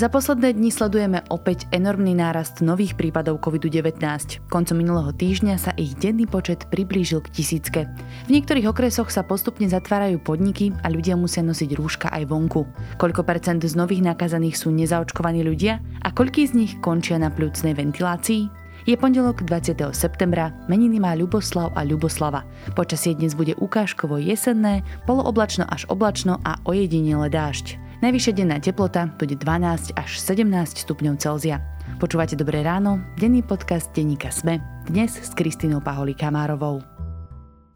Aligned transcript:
Za 0.00 0.08
posledné 0.08 0.56
dni 0.56 0.72
sledujeme 0.72 1.20
opäť 1.28 1.68
enormný 1.76 2.16
nárast 2.16 2.64
nových 2.64 2.96
prípadov 2.96 3.36
COVID-19. 3.44 4.00
Koncom 4.48 4.72
minulého 4.72 5.12
týždňa 5.12 5.60
sa 5.60 5.76
ich 5.76 5.92
denný 5.92 6.24
počet 6.24 6.64
priblížil 6.72 7.20
k 7.20 7.28
tisícke. 7.28 7.84
V 8.24 8.30
niektorých 8.32 8.64
okresoch 8.72 9.12
sa 9.12 9.20
postupne 9.20 9.68
zatvárajú 9.68 10.16
podniky 10.24 10.72
a 10.80 10.88
ľudia 10.88 11.20
musia 11.20 11.44
nosiť 11.44 11.76
rúška 11.76 12.08
aj 12.16 12.32
vonku. 12.32 12.64
Koľko 12.96 13.28
percent 13.28 13.60
z 13.60 13.76
nových 13.76 14.00
nakazaných 14.00 14.56
sú 14.56 14.72
nezaočkovaní 14.72 15.44
ľudia 15.44 15.84
a 16.00 16.08
koľký 16.08 16.48
z 16.48 16.56
nich 16.56 16.72
končia 16.80 17.20
na 17.20 17.28
plúcnej 17.28 17.76
ventilácii? 17.76 18.48
Je 18.88 18.96
pondelok 18.96 19.44
20. 19.44 19.84
septembra, 19.92 20.56
meniny 20.64 20.96
má 20.96 21.12
Ľuboslav 21.12 21.76
a 21.76 21.84
Ľuboslava. 21.84 22.48
Počasie 22.72 23.20
dnes 23.20 23.36
bude 23.36 23.52
ukážkovo 23.60 24.16
jesenné, 24.16 24.80
polooblačno 25.04 25.68
až 25.68 25.84
oblačno 25.92 26.40
a 26.40 26.56
ojedinele 26.64 27.28
dážď. 27.28 27.89
Najvyššia 28.00 28.32
denná 28.32 28.56
teplota 28.56 29.12
bude 29.20 29.36
12 29.36 29.92
až 29.92 30.10
17 30.16 30.48
stupňov 30.72 31.20
Celzia. 31.20 31.60
Počúvate 32.00 32.32
Dobré 32.32 32.64
ráno, 32.64 32.96
denný 33.20 33.44
podcast 33.44 33.92
denníka 33.92 34.32
Sme, 34.32 34.56
dnes 34.88 35.20
s 35.20 35.36
Kristínou 35.36 35.84
Paholi 35.84 36.16
Kamárovou. 36.16 36.80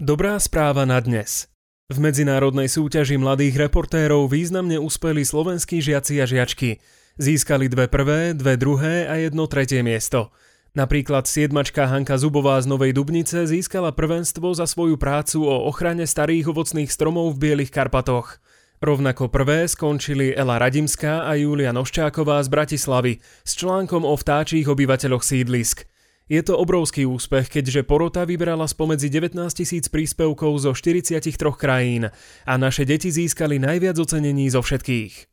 Dobrá 0.00 0.40
správa 0.40 0.88
na 0.88 0.96
dnes. 1.04 1.52
V 1.92 2.00
medzinárodnej 2.00 2.72
súťaži 2.72 3.20
mladých 3.20 3.68
reportérov 3.68 4.24
významne 4.32 4.80
uspeli 4.80 5.28
slovenskí 5.28 5.84
žiaci 5.84 6.16
a 6.16 6.24
žiačky. 6.24 6.80
Získali 7.20 7.68
dve 7.68 7.92
prvé, 7.92 8.32
dve 8.32 8.56
druhé 8.56 9.04
a 9.04 9.20
jedno 9.20 9.44
tretie 9.44 9.84
miesto. 9.84 10.32
Napríklad 10.72 11.28
siedmačka 11.28 11.84
Hanka 11.84 12.16
Zubová 12.16 12.56
z 12.64 12.72
Novej 12.72 12.96
Dubnice 12.96 13.44
získala 13.44 13.92
prvenstvo 13.92 14.56
za 14.56 14.64
svoju 14.64 14.96
prácu 14.96 15.44
o 15.44 15.68
ochrane 15.68 16.08
starých 16.08 16.48
ovocných 16.48 16.88
stromov 16.88 17.36
v 17.36 17.44
Bielých 17.44 17.76
Karpatoch. 17.76 18.40
Rovnako 18.84 19.32
prvé 19.32 19.64
skončili 19.64 20.36
Ela 20.36 20.60
Radimská 20.60 21.24
a 21.24 21.32
Julia 21.40 21.72
Noščáková 21.72 22.36
z 22.44 22.52
Bratislavy 22.52 23.16
s 23.40 23.56
článkom 23.56 24.04
o 24.04 24.12
vtáčích 24.12 24.68
obyvateľoch 24.68 25.24
sídlisk. 25.24 25.88
Je 26.28 26.44
to 26.44 26.60
obrovský 26.60 27.08
úspech, 27.08 27.48
keďže 27.48 27.88
porota 27.88 28.28
vybrala 28.28 28.68
spomedzi 28.68 29.08
19 29.08 29.40
tisíc 29.56 29.88
príspevkov 29.88 30.68
zo 30.68 30.76
43 30.76 31.16
krajín 31.56 32.12
a 32.44 32.52
naše 32.60 32.84
deti 32.84 33.08
získali 33.08 33.56
najviac 33.56 33.96
ocenení 33.96 34.52
zo 34.52 34.60
všetkých. 34.60 35.32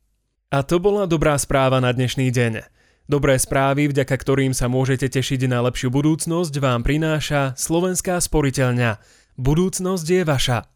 A 0.56 0.64
to 0.64 0.80
bola 0.80 1.04
dobrá 1.04 1.36
správa 1.36 1.76
na 1.84 1.92
dnešný 1.92 2.32
deň. 2.32 2.64
Dobré 3.04 3.36
správy, 3.36 3.92
vďaka 3.92 4.16
ktorým 4.16 4.56
sa 4.56 4.72
môžete 4.72 5.12
tešiť 5.12 5.44
na 5.44 5.60
lepšiu 5.68 5.92
budúcnosť, 5.92 6.56
vám 6.56 6.80
prináša 6.88 7.52
Slovenská 7.60 8.16
sporiteľňa. 8.16 8.96
Budúcnosť 9.36 10.06
je 10.08 10.22
vaša. 10.24 10.72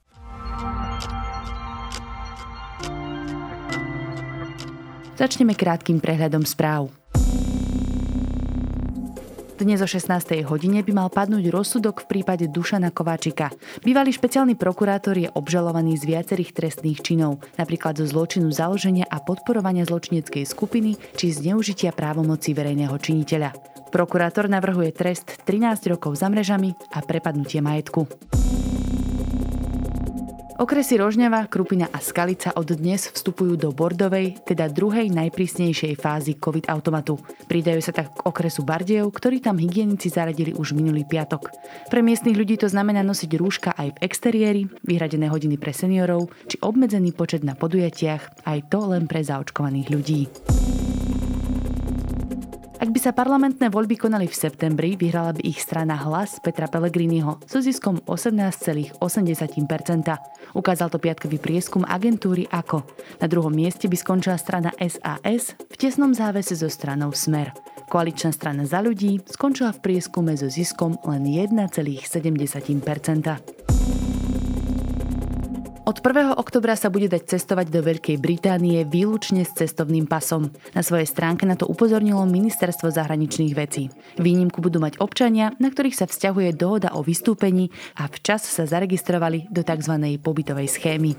Začneme 5.16 5.56
krátkým 5.56 5.96
prehľadom 5.96 6.44
správ. 6.44 6.92
Dnes 9.56 9.80
o 9.80 9.88
16. 9.88 10.44
hodine 10.44 10.84
by 10.84 10.92
mal 10.92 11.08
padnúť 11.08 11.48
rozsudok 11.48 12.04
v 12.04 12.20
prípade 12.20 12.44
Dušana 12.52 12.92
Kováčika. 12.92 13.48
Bývalý 13.80 14.12
špeciálny 14.12 14.60
prokurátor 14.60 15.16
je 15.16 15.32
obžalovaný 15.32 15.96
z 15.96 16.12
viacerých 16.12 16.52
trestných 16.52 17.00
činov, 17.00 17.40
napríklad 17.56 17.96
zo 17.96 18.04
zločinu 18.04 18.52
založenia 18.52 19.08
a 19.08 19.16
podporovania 19.24 19.88
zločineckej 19.88 20.44
skupiny 20.44 21.00
či 21.16 21.32
zneužitia 21.32 21.96
právomoci 21.96 22.52
verejného 22.52 22.92
činiteľa. 23.00 23.56
Prokurátor 23.88 24.52
navrhuje 24.52 24.92
trest 24.92 25.40
13 25.48 25.96
rokov 25.96 26.20
za 26.20 26.28
mrežami 26.28 26.76
a 26.92 27.00
prepadnutie 27.00 27.64
majetku. 27.64 28.04
Okresy 30.56 30.96
Rožňava, 30.96 31.52
Krupina 31.52 31.84
a 31.92 32.00
Skalica 32.00 32.48
od 32.56 32.64
dnes 32.80 33.12
vstupujú 33.12 33.60
do 33.60 33.76
bordovej, 33.76 34.40
teda 34.48 34.72
druhej 34.72 35.12
najprísnejšej 35.12 36.00
fázy 36.00 36.40
COVID 36.40 36.72
automatu. 36.72 37.20
Pridajú 37.44 37.84
sa 37.84 37.92
tak 37.92 38.16
k 38.16 38.24
okresu 38.24 38.64
Bardejov, 38.64 39.12
ktorý 39.12 39.44
tam 39.44 39.60
hygienici 39.60 40.08
zaradili 40.08 40.56
už 40.56 40.72
minulý 40.72 41.04
piatok. 41.04 41.52
Pre 41.92 42.00
miestnych 42.00 42.40
ľudí 42.40 42.56
to 42.56 42.72
znamená 42.72 43.04
nosiť 43.04 43.30
rúška 43.36 43.76
aj 43.76 44.00
v 44.00 44.00
exteriéri, 44.00 44.62
vyhradené 44.80 45.28
hodiny 45.28 45.60
pre 45.60 45.76
seniorov, 45.76 46.32
či 46.48 46.56
obmedzený 46.64 47.12
počet 47.12 47.44
na 47.44 47.52
podujatiach, 47.52 48.48
aj 48.48 48.58
to 48.72 48.80
len 48.80 49.04
pre 49.04 49.20
zaočkovaných 49.20 49.92
ľudí. 49.92 50.20
Sa 53.06 53.14
parlamentné 53.14 53.70
voľby 53.70 54.02
konali 54.02 54.26
v 54.26 54.34
septembri, 54.34 54.98
vyhrala 54.98 55.30
by 55.30 55.38
ich 55.46 55.62
strana 55.62 55.94
Hlas 55.94 56.42
Petra 56.42 56.66
Pellegriniho 56.66 57.38
so 57.46 57.62
ziskom 57.62 58.02
18,8%. 58.02 58.98
Ukázal 60.58 60.88
to 60.90 60.98
piatkový 60.98 61.38
prieskum 61.38 61.86
agentúry 61.86 62.50
AKO. 62.50 62.82
Na 63.22 63.30
druhom 63.30 63.54
mieste 63.54 63.86
by 63.86 63.94
skončila 63.94 64.34
strana 64.34 64.74
SAS 64.82 65.54
v 65.54 65.74
tesnom 65.78 66.18
závese 66.18 66.58
so 66.58 66.66
stranou 66.66 67.14
Smer. 67.14 67.54
Koaličná 67.86 68.34
strana 68.34 68.66
za 68.66 68.82
ľudí 68.82 69.22
skončila 69.22 69.70
v 69.70 69.86
prieskume 69.86 70.34
so 70.34 70.50
ziskom 70.50 70.98
len 71.06 71.30
1,7%. 71.30 72.10
Od 75.86 76.02
1. 76.02 76.34
oktobra 76.34 76.74
sa 76.74 76.90
bude 76.90 77.06
dať 77.06 77.38
cestovať 77.38 77.70
do 77.70 77.78
Veľkej 77.78 78.18
Británie 78.18 78.82
výlučne 78.82 79.46
s 79.46 79.54
cestovným 79.54 80.10
pasom. 80.10 80.50
Na 80.74 80.82
svojej 80.82 81.06
stránke 81.06 81.46
na 81.46 81.54
to 81.54 81.70
upozornilo 81.70 82.26
Ministerstvo 82.26 82.90
zahraničných 82.90 83.54
vecí. 83.54 83.94
Výnimku 84.18 84.58
budú 84.58 84.82
mať 84.82 84.98
občania, 84.98 85.54
na 85.62 85.70
ktorých 85.70 85.94
sa 85.94 86.10
vzťahuje 86.10 86.58
dohoda 86.58 86.90
o 86.98 87.06
vystúpení 87.06 87.70
a 88.02 88.10
včas 88.10 88.42
sa 88.50 88.66
zaregistrovali 88.66 89.46
do 89.46 89.62
tzv. 89.62 90.18
pobytovej 90.18 90.66
schémy. 90.66 91.14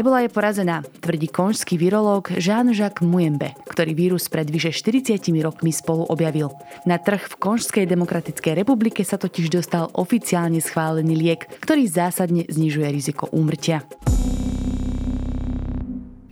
Ebola 0.00 0.24
je 0.24 0.32
porazená, 0.32 0.80
tvrdí 1.04 1.28
konžský 1.28 1.76
virológ 1.76 2.32
Jean-Jacques 2.32 3.04
Muyembe, 3.04 3.52
ktorý 3.68 3.92
vírus 3.92 4.32
pred 4.32 4.48
vyše 4.48 4.72
40 4.72 5.20
rokmi 5.44 5.76
spolu 5.76 6.08
objavil. 6.08 6.48
Na 6.88 6.96
trh 6.96 7.20
v 7.28 7.36
Konžskej 7.36 7.84
demokratickej 7.84 8.64
republike 8.64 9.04
sa 9.04 9.20
totiž 9.20 9.52
dostal 9.52 9.92
oficiálne 9.92 10.56
schválený 10.64 11.20
liek, 11.20 11.52
ktorý 11.60 11.84
zásadne 11.84 12.48
znižuje 12.48 12.88
riziko 12.88 13.28
úmrtia. 13.28 13.84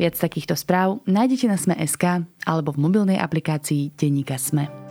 Viac 0.01 0.17
takýchto 0.17 0.57
správ 0.57 1.05
nájdete 1.05 1.53
na 1.53 1.61
Sme.sk 1.61 2.25
alebo 2.49 2.73
v 2.73 2.89
mobilnej 2.89 3.21
aplikácii 3.21 3.93
Denníka 3.93 4.41
Sme. 4.41 4.88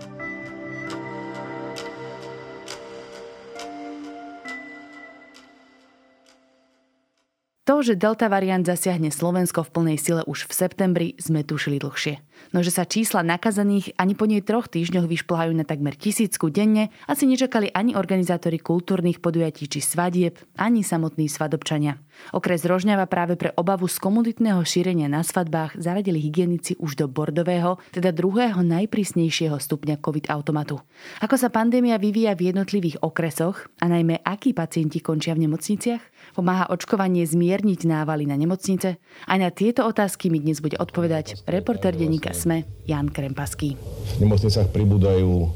Že 7.77 7.93
delta 7.93 8.25
variant 8.25 8.65
zasiahne 8.65 9.13
Slovensko 9.13 9.61
v 9.61 9.69
plnej 9.69 9.97
sile 10.01 10.25
už 10.25 10.49
v 10.49 10.53
septembri, 10.53 11.07
sme 11.21 11.45
tušili 11.45 11.77
dlhšie. 11.77 12.26
No 12.55 12.63
že 12.63 12.71
sa 12.71 12.87
čísla 12.87 13.25
nakazaných 13.27 13.93
ani 13.99 14.15
po 14.15 14.25
nej 14.25 14.39
troch 14.41 14.71
týždňoch 14.71 15.07
vyšplhajú 15.07 15.51
na 15.55 15.67
takmer 15.67 15.93
tisícku 15.93 16.47
denne, 16.47 16.89
asi 17.05 17.27
nečakali 17.27 17.69
ani 17.75 17.93
organizátori 17.93 18.57
kultúrnych 18.61 19.19
podujatí 19.19 19.67
či 19.67 19.83
svadieb, 19.83 20.39
ani 20.55 20.81
samotní 20.81 21.27
svadobčania. 21.27 21.99
Okres 22.33 22.65
Rožňava 22.65 23.05
práve 23.05 23.37
pre 23.37 23.53
obavu 23.53 23.85
z 23.85 24.01
komunitného 24.01 24.63
šírenia 24.65 25.05
na 25.05 25.21
svadbách 25.21 25.77
zaradili 25.77 26.17
hygienici 26.17 26.73
už 26.81 26.97
do 26.97 27.05
bordového, 27.05 27.77
teda 27.93 28.09
druhého 28.09 28.65
najprísnejšieho 28.65 29.57
stupňa 29.59 30.01
COVID 30.01 30.33
automatu. 30.33 30.81
Ako 31.21 31.37
sa 31.37 31.53
pandémia 31.53 32.01
vyvíja 32.01 32.33
v 32.33 32.53
jednotlivých 32.53 33.05
okresoch 33.05 33.69
a 33.77 33.85
najmä 33.85 34.23
akí 34.25 34.57
pacienti 34.57 34.97
končia 35.03 35.37
v 35.37 35.45
nemocniciach? 35.45 36.33
Pomáha 36.33 36.73
očkovanie 36.73 37.23
zmierniť 37.23 37.85
návaly 37.85 38.25
na 38.25 38.35
nemocnice? 38.35 38.97
Aj 39.29 39.37
na 39.37 39.53
tieto 39.53 39.85
otázky 39.85 40.33
mi 40.33 40.41
dnes 40.41 40.59
bude 40.59 40.75
odpovedať 40.81 41.45
reportér 41.45 41.93
denníka 41.93 42.26
SME 42.31 42.63
Jan 42.87 43.11
Krempaský. 43.11 43.75
V 44.17 44.19
nemocnicách 44.23 44.71
pribúdajú 44.71 45.51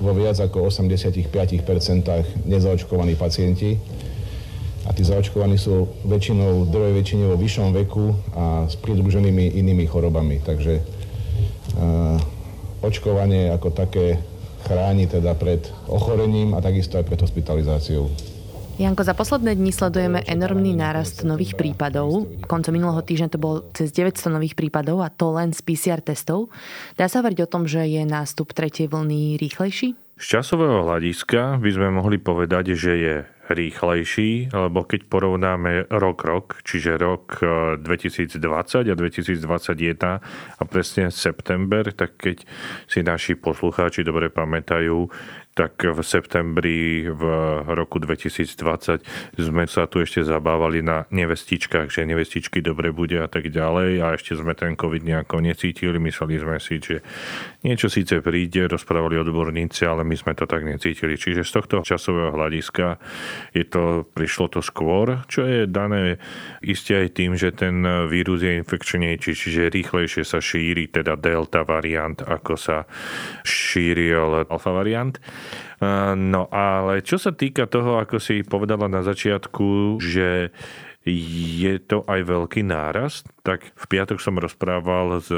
vo 0.00 0.12
viac 0.12 0.36
ako 0.38 0.68
85% 0.68 1.32
nezaočkovaní 2.46 3.16
pacienti 3.16 3.80
a 4.86 4.94
tí 4.94 5.02
zaočkovaní 5.02 5.58
sú 5.58 5.90
väčšinou, 6.06 6.70
druhej 6.70 6.94
väčšine 6.94 7.24
vo 7.26 7.36
vyššom 7.36 7.68
veku 7.74 8.14
a 8.38 8.70
s 8.70 8.78
pridruženými 8.78 9.58
inými 9.58 9.84
chorobami. 9.90 10.38
Takže 10.44 10.74
uh, 10.78 12.16
očkovanie 12.86 13.50
ako 13.50 13.74
také 13.74 14.22
chráni 14.66 15.10
teda 15.10 15.34
pred 15.34 15.66
ochorením 15.90 16.54
a 16.54 16.62
takisto 16.62 16.98
aj 16.98 17.06
pred 17.06 17.18
hospitalizáciou. 17.18 18.10
Janko, 18.76 19.08
za 19.08 19.16
posledné 19.16 19.56
dni 19.56 19.72
sledujeme 19.72 20.20
enormný 20.28 20.76
nárast 20.76 21.24
nových 21.24 21.56
prípadov. 21.56 22.28
Koncom 22.44 22.76
minulého 22.76 23.00
týždňa 23.00 23.32
to 23.32 23.40
bolo 23.40 23.64
cez 23.72 23.88
900 23.88 24.28
nových 24.28 24.52
prípadov 24.52 25.00
a 25.00 25.08
to 25.08 25.32
len 25.32 25.56
z 25.56 25.64
PCR 25.64 26.04
testov. 26.04 26.52
Dá 26.92 27.08
sa 27.08 27.24
hovoriť 27.24 27.40
o 27.40 27.48
tom, 27.48 27.64
že 27.64 27.88
je 27.88 28.04
nástup 28.04 28.52
tretej 28.52 28.92
vlny 28.92 29.40
rýchlejší? 29.40 29.96
Z 30.20 30.24
časového 30.28 30.84
hľadiska 30.84 31.56
by 31.56 31.70
sme 31.72 31.88
mohli 31.88 32.20
povedať, 32.20 32.76
že 32.76 32.92
je 33.00 33.14
rýchlejší, 33.48 34.52
lebo 34.52 34.82
keď 34.82 35.06
porovnáme 35.06 35.88
rok-rok, 35.88 36.60
čiže 36.66 36.98
rok 36.98 37.40
2020 37.80 38.42
e, 38.42 38.90
a 38.90 38.94
2021 38.96 40.20
a 40.58 40.62
presne 40.66 41.14
september, 41.14 41.94
tak 41.94 42.18
keď 42.18 42.42
si 42.90 43.00
naši 43.06 43.38
poslucháči 43.38 44.02
dobre 44.02 44.28
pamätajú, 44.34 45.06
tak 45.56 45.80
v 45.88 46.04
septembri 46.04 47.08
v 47.08 47.22
roku 47.64 47.96
2020 47.96 49.00
sme 49.40 49.64
sa 49.64 49.88
tu 49.88 50.04
ešte 50.04 50.20
zabávali 50.20 50.84
na 50.84 51.08
nevestičkách, 51.08 51.88
že 51.88 52.04
nevestičky 52.04 52.60
dobre 52.60 52.92
bude 52.92 53.16
a 53.16 53.24
tak 53.24 53.48
ďalej 53.48 54.04
a 54.04 54.06
ešte 54.20 54.36
sme 54.36 54.52
ten 54.52 54.76
COVID 54.76 55.00
nejako 55.00 55.40
necítili. 55.40 55.96
Mysleli 55.96 56.36
sme 56.36 56.60
si, 56.60 56.76
že 56.76 57.00
niečo 57.64 57.88
síce 57.88 58.20
príde, 58.20 58.68
rozprávali 58.68 59.16
odborníci, 59.16 59.88
ale 59.88 60.04
my 60.04 60.12
sme 60.12 60.36
to 60.36 60.44
tak 60.44 60.60
necítili. 60.60 61.16
Čiže 61.16 61.40
z 61.40 61.50
tohto 61.56 61.80
časového 61.80 62.36
hľadiska 62.36 63.00
je 63.56 63.64
to, 63.64 64.04
prišlo 64.12 64.52
to 64.52 64.60
skôr, 64.60 65.24
čo 65.24 65.48
je 65.48 65.64
dané 65.64 66.20
iste 66.60 66.92
aj 66.92 67.16
tým, 67.16 67.32
že 67.32 67.56
ten 67.56 67.80
vírus 68.12 68.44
je 68.44 68.60
infekčnejší, 68.60 69.32
čiže 69.32 69.72
rýchlejšie 69.72 70.20
sa 70.20 70.36
šíri 70.36 70.92
teda 70.92 71.16
delta 71.16 71.64
variant, 71.64 72.20
ako 72.20 72.60
sa 72.60 72.84
šíril 73.40 74.44
alfa 74.52 74.70
variant. 74.76 75.16
No 76.16 76.48
ale 76.48 77.04
čo 77.04 77.20
sa 77.20 77.36
týka 77.36 77.68
toho, 77.68 78.00
ako 78.00 78.16
si 78.16 78.40
povedala 78.40 78.88
na 78.88 79.04
začiatku, 79.04 80.00
že 80.00 80.50
je 81.06 81.74
to 81.86 82.02
aj 82.10 82.26
veľký 82.26 82.66
nárast, 82.66 83.30
tak 83.46 83.62
v 83.78 83.84
piatok 83.86 84.18
som 84.18 84.42
rozprával 84.42 85.22
s 85.22 85.30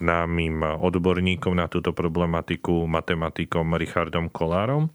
známym 0.00 0.64
odborníkom 0.80 1.52
na 1.52 1.68
túto 1.68 1.92
problematiku, 1.92 2.88
matematikom 2.88 3.76
Richardom 3.76 4.32
Kolárom. 4.32 4.88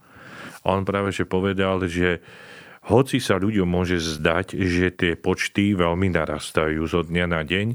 On 0.65 0.81
práve 0.81 1.13
že 1.13 1.29
povedal, 1.29 1.85
že 1.85 2.25
hoci 2.89 3.21
sa 3.21 3.37
ľuďom 3.37 3.69
môže 3.69 4.01
zdať, 4.01 4.57
že 4.57 4.89
tie 4.89 5.13
počty 5.13 5.77
veľmi 5.77 6.09
narastajú 6.09 6.81
zo 6.89 7.05
dňa 7.05 7.25
na 7.29 7.45
deň, 7.45 7.67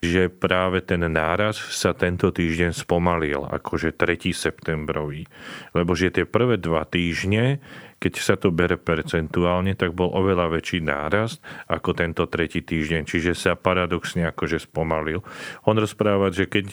že 0.00 0.32
práve 0.32 0.80
ten 0.80 1.04
náraz 1.04 1.60
sa 1.60 1.92
tento 1.92 2.32
týždeň 2.32 2.72
spomalil, 2.72 3.44
akože 3.44 3.92
3. 3.92 4.32
septembrový. 4.32 5.28
Lebo 5.76 5.92
že 5.92 6.08
tie 6.08 6.24
prvé 6.24 6.56
dva 6.56 6.88
týždne, 6.88 7.60
keď 8.00 8.12
sa 8.16 8.34
to 8.40 8.48
bere 8.48 8.80
percentuálne, 8.80 9.76
tak 9.76 9.92
bol 9.92 10.12
oveľa 10.12 10.52
väčší 10.52 10.84
nárast 10.84 11.40
ako 11.68 11.96
tento 11.96 12.24
tretí 12.28 12.64
týždeň. 12.64 13.04
Čiže 13.04 13.32
sa 13.36 13.52
paradoxne 13.56 14.24
akože 14.28 14.68
spomalil. 14.68 15.20
On 15.68 15.76
rozpráva, 15.76 16.32
že 16.32 16.48
keď 16.48 16.72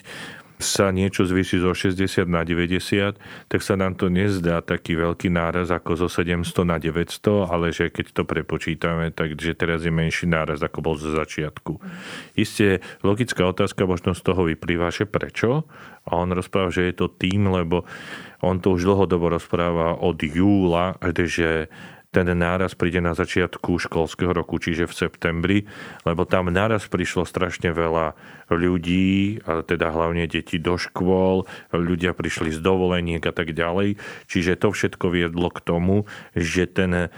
sa 0.62 0.94
niečo 0.94 1.26
zvýši 1.26 1.62
zo 1.62 1.72
60 1.74 2.30
na 2.30 2.46
90, 2.46 3.18
tak 3.50 3.60
sa 3.62 3.74
nám 3.74 3.98
to 3.98 4.08
nezdá 4.08 4.62
taký 4.62 4.98
veľký 4.98 5.32
náraz 5.34 5.74
ako 5.74 6.06
zo 6.06 6.08
700 6.10 6.46
na 6.66 6.78
900, 6.78 7.50
ale 7.50 7.74
že 7.74 7.90
keď 7.90 8.06
to 8.14 8.24
prepočítame, 8.28 9.10
takže 9.14 9.58
teraz 9.58 9.84
je 9.84 9.92
menší 9.94 10.30
náraz 10.30 10.62
ako 10.62 10.80
bol 10.80 10.96
zo 10.96 11.14
začiatku. 11.14 11.82
Isté 12.38 12.84
logická 13.02 13.48
otázka 13.48 13.88
možno 13.88 14.14
z 14.14 14.22
toho 14.22 14.46
vyplýva, 14.48 14.94
že 14.94 15.10
prečo? 15.10 15.66
A 16.04 16.20
on 16.20 16.36
rozpráva, 16.36 16.74
že 16.74 16.92
je 16.92 16.96
to 17.00 17.08
tým, 17.08 17.48
lebo 17.48 17.88
on 18.44 18.60
to 18.60 18.76
už 18.76 18.84
dlhodobo 18.84 19.32
rozpráva 19.32 19.96
od 19.96 20.20
júla, 20.20 21.00
že 21.24 21.72
ten 22.14 22.30
náraz 22.30 22.78
príde 22.78 23.02
na 23.02 23.18
začiatku 23.18 23.82
školského 23.82 24.30
roku, 24.30 24.62
čiže 24.62 24.86
v 24.86 24.94
septembri, 24.94 25.58
lebo 26.06 26.30
tam 26.30 26.54
náraz 26.54 26.86
prišlo 26.86 27.26
strašne 27.26 27.74
veľa 27.74 28.14
ľudí, 28.54 29.42
a 29.50 29.66
teda 29.66 29.90
hlavne 29.90 30.30
deti 30.30 30.62
do 30.62 30.78
škôl, 30.78 31.50
ľudia 31.74 32.14
prišli 32.14 32.54
z 32.54 32.62
dovoleniek 32.62 33.26
a 33.26 33.34
tak 33.34 33.58
ďalej. 33.58 33.98
Čiže 34.30 34.62
to 34.62 34.70
všetko 34.70 35.10
viedlo 35.10 35.50
k 35.50 35.60
tomu, 35.66 36.06
že 36.38 36.70
ten 36.70 37.10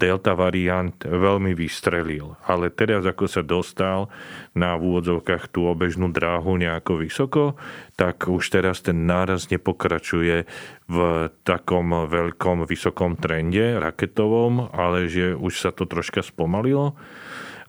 delta 0.00 0.32
variant 0.32 0.96
veľmi 1.04 1.52
vystrelil. 1.52 2.40
Ale 2.48 2.72
teraz, 2.72 3.04
ako 3.04 3.28
sa 3.28 3.44
dostal 3.44 4.08
na 4.56 4.80
úvodzovkách 4.80 5.52
tú 5.52 5.68
obežnú 5.68 6.08
dráhu 6.08 6.56
nejako 6.56 7.04
vysoko, 7.04 7.60
tak 8.00 8.24
už 8.24 8.48
teraz 8.48 8.80
ten 8.80 9.04
náraz 9.04 9.52
nepokračuje 9.52 10.48
v 10.88 10.98
takom 11.44 12.08
veľkom 12.08 12.64
vysokom 12.64 13.20
trende 13.20 13.76
raketovom, 13.76 14.72
ale 14.72 15.12
že 15.12 15.36
už 15.36 15.60
sa 15.60 15.70
to 15.70 15.84
troška 15.84 16.24
spomalilo. 16.24 16.96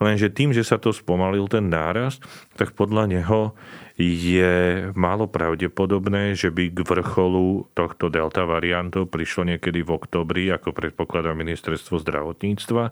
Lenže 0.01 0.33
tým, 0.33 0.49
že 0.49 0.65
sa 0.65 0.81
to 0.81 0.89
spomalil 0.89 1.45
ten 1.45 1.69
náraz, 1.69 2.17
tak 2.57 2.73
podľa 2.73 3.05
neho 3.05 3.53
je 4.03 4.53
málo 4.97 5.29
pravdepodobné, 5.29 6.33
že 6.33 6.49
by 6.49 6.73
k 6.73 6.79
vrcholu 6.81 7.69
tohto 7.77 8.09
delta 8.09 8.47
variantu 8.49 9.05
prišlo 9.05 9.53
niekedy 9.53 9.85
v 9.85 9.93
oktobri, 9.93 10.49
ako 10.49 10.73
predpokladá 10.73 11.37
ministerstvo 11.37 12.01
zdravotníctva, 12.01 12.83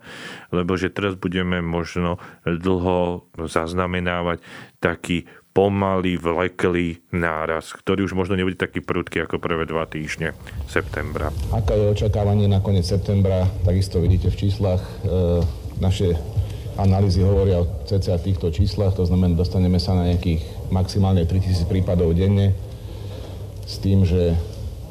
lebo 0.53 0.71
že 0.77 0.93
teraz 0.93 1.17
budeme 1.17 1.63
možno 1.63 2.21
dlho 2.45 3.25
zaznamenávať 3.35 4.43
taký 4.77 5.25
pomalý, 5.49 6.15
vleklý 6.21 7.01
náraz, 7.09 7.73
ktorý 7.73 8.05
už 8.05 8.13
možno 8.13 8.37
nebude 8.37 8.55
taký 8.55 8.79
prudký 8.79 9.25
ako 9.25 9.41
prvé 9.41 9.65
dva 9.65 9.89
týždne 9.89 10.37
septembra. 10.69 11.33
Aká 11.51 11.73
je 11.73 11.89
očakávanie 11.89 12.45
na 12.45 12.61
koniec 12.61 12.85
septembra, 12.85 13.49
takisto 13.65 13.99
vidíte 13.99 14.29
v 14.29 14.39
číslach. 14.45 14.79
E, 15.03 15.43
naše 15.81 16.15
analýzy 16.79 17.25
hovoria 17.25 17.59
o 17.59 17.67
cca 17.83 18.15
týchto 18.21 18.53
číslach, 18.55 18.95
to 18.95 19.03
znamená, 19.03 19.35
dostaneme 19.35 19.81
sa 19.81 19.97
na 19.97 20.07
nejakých 20.13 20.58
maximálne 20.69 21.25
3000 21.25 21.69
prípadov 21.69 22.13
denne 22.13 22.53
s 23.65 23.77
tým, 23.77 24.05
že 24.05 24.33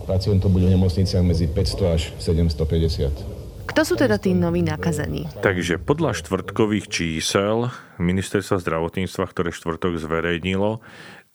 pacientov 0.08 0.48
bude 0.48 0.64
v 0.70 0.74
nemocniciach 0.78 1.20
medzi 1.20 1.44
500 1.50 1.94
až 1.94 2.02
750. 2.16 3.68
Kto 3.68 3.80
sú 3.84 3.94
teda 4.00 4.16
tí 4.16 4.32
noví 4.32 4.64
nakazení? 4.64 5.28
Takže 5.44 5.76
podľa 5.76 6.16
štvrtkových 6.16 6.88
čísel 6.88 7.68
ministerstva 8.00 8.64
zdravotníctva, 8.64 9.24
ktoré 9.28 9.52
štvrtok 9.52 10.00
zverejnilo, 10.00 10.80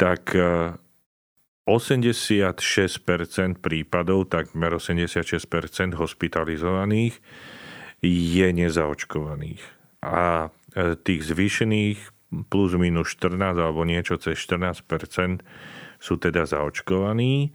tak 0.01 0.33
86% 0.33 1.69
e, 1.69 3.53
prípadov, 3.61 4.33
takmer 4.33 4.81
86% 4.81 5.93
hospitalizovaných 5.93 7.21
je 8.03 8.47
nezaočkovaných 8.49 9.61
a 10.01 10.49
e, 10.73 10.97
tých 10.97 11.21
zvýšených 11.29 12.12
plus 12.49 12.73
minus 12.75 13.13
14 13.15 13.39
alebo 13.57 13.85
niečo 13.85 14.17
cez 14.17 14.39
14% 14.41 14.87
sú 16.01 16.13
teda 16.19 16.43
zaočkovaní. 16.49 17.53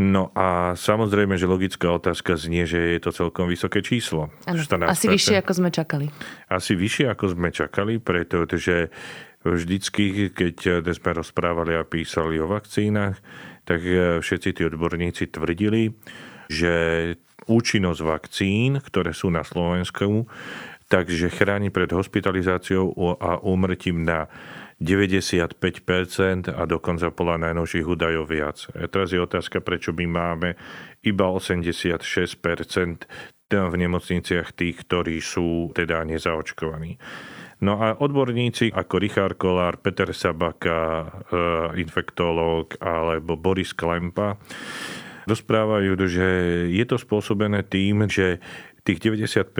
No 0.00 0.32
a 0.32 0.72
samozrejme, 0.72 1.36
že 1.36 1.44
logická 1.44 1.92
otázka 1.92 2.40
znie, 2.40 2.64
že 2.64 2.96
je 2.96 3.00
to 3.02 3.12
celkom 3.12 3.44
vysoké 3.44 3.84
číslo. 3.84 4.32
Ano, 4.48 4.64
asi 4.88 5.06
vyššie, 5.06 5.36
ako 5.44 5.52
sme 5.52 5.68
čakali. 5.68 6.06
Asi 6.48 6.72
vyššie, 6.72 7.12
ako 7.12 7.24
sme 7.36 7.52
čakali, 7.52 8.00
pretože 8.00 8.88
vždycky, 9.44 10.32
keď 10.32 10.86
sme 10.96 11.10
rozprávali 11.12 11.76
a 11.76 11.84
písali 11.84 12.40
o 12.40 12.48
vakcínach, 12.48 13.20
tak 13.68 13.84
všetci 14.24 14.48
tí 14.58 14.62
odborníci 14.66 15.28
tvrdili, 15.28 15.92
že 16.48 16.74
účinnosť 17.46 18.00
vakcín, 18.06 18.78
ktoré 18.80 19.10
sú 19.10 19.28
na 19.28 19.42
Slovensku, 19.42 20.30
takže 20.92 21.32
chráni 21.32 21.72
pred 21.72 21.88
hospitalizáciou 21.88 23.16
a 23.16 23.40
úmrtím 23.40 24.04
na 24.04 24.28
95% 24.76 26.52
a 26.52 26.62
dokonca 26.68 27.08
podľa 27.08 27.48
najnovších 27.48 27.86
údajov 27.88 28.28
viac. 28.28 28.68
A 28.76 28.84
teraz 28.92 29.16
je 29.16 29.24
otázka, 29.24 29.64
prečo 29.64 29.96
my 29.96 30.04
máme 30.04 30.52
iba 31.00 31.32
86% 31.32 31.96
v 33.52 33.74
nemocniciach 33.76 34.52
tých, 34.52 34.76
ktorí 34.84 35.16
sú 35.20 35.72
teda 35.72 36.04
nezaočkovaní. 36.04 37.00
No 37.62 37.78
a 37.78 37.94
odborníci 37.94 38.74
ako 38.74 38.94
Richard 38.98 39.36
Kolár, 39.38 39.78
Peter 39.78 40.10
Sabaka, 40.10 40.80
e, 41.04 41.78
infektológ 41.78 42.74
alebo 42.82 43.38
Boris 43.38 43.70
Klempa 43.70 44.34
rozprávajú, 45.30 45.94
že 46.10 46.28
je 46.74 46.82
to 46.82 46.98
spôsobené 46.98 47.62
tým, 47.62 48.10
že 48.10 48.42
tých 48.82 48.98
95% 48.98 49.54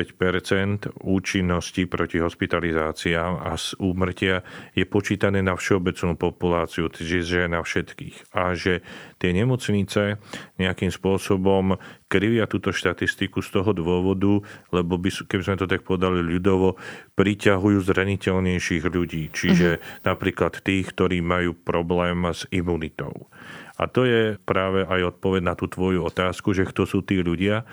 účinnosti 1.07 1.87
proti 1.87 2.19
hospitalizáciám 2.19 3.33
a 3.39 3.55
úmrtia 3.79 4.43
je 4.75 4.83
počítané 4.83 5.47
na 5.47 5.55
všeobecnú 5.55 6.19
populáciu, 6.19 6.91
čiže 6.91 7.47
na 7.47 7.63
všetkých. 7.63 8.35
A 8.35 8.59
že 8.59 8.83
tie 9.23 9.31
nemocnice 9.31 10.19
nejakým 10.59 10.91
spôsobom 10.91 11.79
krivia 12.13 12.45
túto 12.45 12.77
štatistiku 12.77 13.41
z 13.41 13.49
toho 13.49 13.73
dôvodu, 13.73 14.45
lebo 14.69 15.01
by, 15.01 15.09
keby 15.25 15.43
sme 15.49 15.57
to 15.57 15.65
tak 15.65 15.81
podali 15.81 16.21
ľudovo, 16.21 16.77
priťahujú 17.17 17.81
zraniteľnejších 17.81 18.85
ľudí. 18.85 19.33
Čiže 19.33 19.81
mm-hmm. 19.81 20.05
napríklad 20.05 20.61
tých, 20.61 20.93
ktorí 20.93 21.25
majú 21.25 21.57
problém 21.57 22.29
s 22.29 22.45
imunitou. 22.53 23.33
A 23.81 23.89
to 23.89 24.05
je 24.05 24.37
práve 24.45 24.85
aj 24.85 25.17
odpoveď 25.17 25.43
na 25.49 25.55
tú 25.57 25.65
tvoju 25.73 26.05
otázku, 26.05 26.53
že 26.53 26.69
kto 26.69 26.85
sú 26.85 27.01
tí 27.01 27.25
ľudia. 27.25 27.65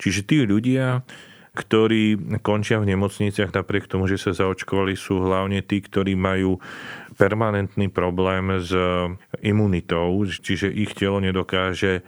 Čiže 0.00 0.24
tí 0.24 0.40
ľudia, 0.48 1.04
ktorí 1.52 2.16
končia 2.40 2.80
v 2.80 2.96
nemocniciach 2.96 3.52
napriek 3.52 3.84
tomu, 3.84 4.08
že 4.08 4.16
sa 4.16 4.32
zaočkovali, 4.32 4.96
sú 4.96 5.20
hlavne 5.20 5.60
tí, 5.60 5.84
ktorí 5.84 6.16
majú 6.16 6.56
permanentný 7.20 7.92
problém 7.92 8.56
s 8.56 8.72
imunitou, 9.44 10.24
čiže 10.24 10.72
ich 10.72 10.96
telo 10.96 11.20
nedokáže 11.20 12.00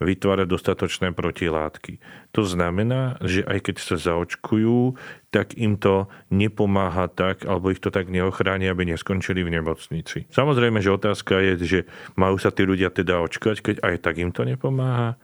vytvárať 0.00 0.48
dostatočné 0.48 1.12
protilátky. 1.12 2.00
To 2.32 2.42
znamená, 2.42 3.20
že 3.20 3.44
aj 3.44 3.68
keď 3.68 3.76
sa 3.78 3.96
zaočkujú, 4.00 4.96
tak 5.28 5.54
im 5.60 5.76
to 5.76 6.08
nepomáha 6.32 7.06
tak, 7.12 7.44
alebo 7.44 7.70
ich 7.70 7.78
to 7.78 7.92
tak 7.92 8.08
neochráni, 8.08 8.66
aby 8.66 8.88
neskončili 8.88 9.44
v 9.44 9.60
nemocnici. 9.60 10.26
Samozrejme, 10.32 10.80
že 10.80 10.96
otázka 10.96 11.38
je, 11.44 11.52
že 11.62 11.80
majú 12.16 12.40
sa 12.40 12.48
tí 12.48 12.64
ľudia 12.64 12.88
teda 12.88 13.20
očkovať, 13.20 13.58
keď 13.60 13.76
aj 13.84 13.94
tak 14.00 14.16
im 14.18 14.32
to 14.32 14.42
nepomáha. 14.42 15.20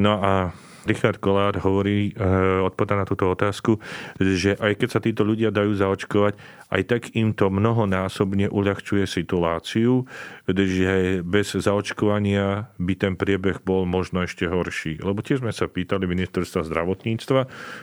No 0.00 0.18
a 0.18 0.56
Richard 0.82 1.22
Kolár 1.22 1.54
hovorí, 1.62 2.10
e, 2.10 2.22
odpada 2.58 2.98
na 2.98 3.06
túto 3.06 3.30
otázku, 3.30 3.78
že 4.18 4.58
aj 4.58 4.82
keď 4.82 4.88
sa 4.90 5.00
títo 5.00 5.22
ľudia 5.22 5.54
dajú 5.54 5.78
zaočkovať, 5.78 6.34
aj 6.72 6.82
tak 6.88 7.02
im 7.14 7.30
to 7.36 7.52
mnohonásobne 7.52 8.50
uľahčuje 8.50 9.06
situáciu, 9.06 10.08
že 10.48 11.22
bez 11.22 11.54
zaočkovania 11.54 12.72
by 12.82 12.94
ten 12.98 13.14
priebeh 13.14 13.62
bol 13.62 13.86
možno 13.86 14.26
ešte 14.26 14.48
horší. 14.50 14.98
Lebo 14.98 15.22
tiež 15.22 15.44
sme 15.44 15.54
sa 15.54 15.70
pýtali 15.70 16.08
ministerstva 16.08 16.66
zdravotníctva, 16.66 17.40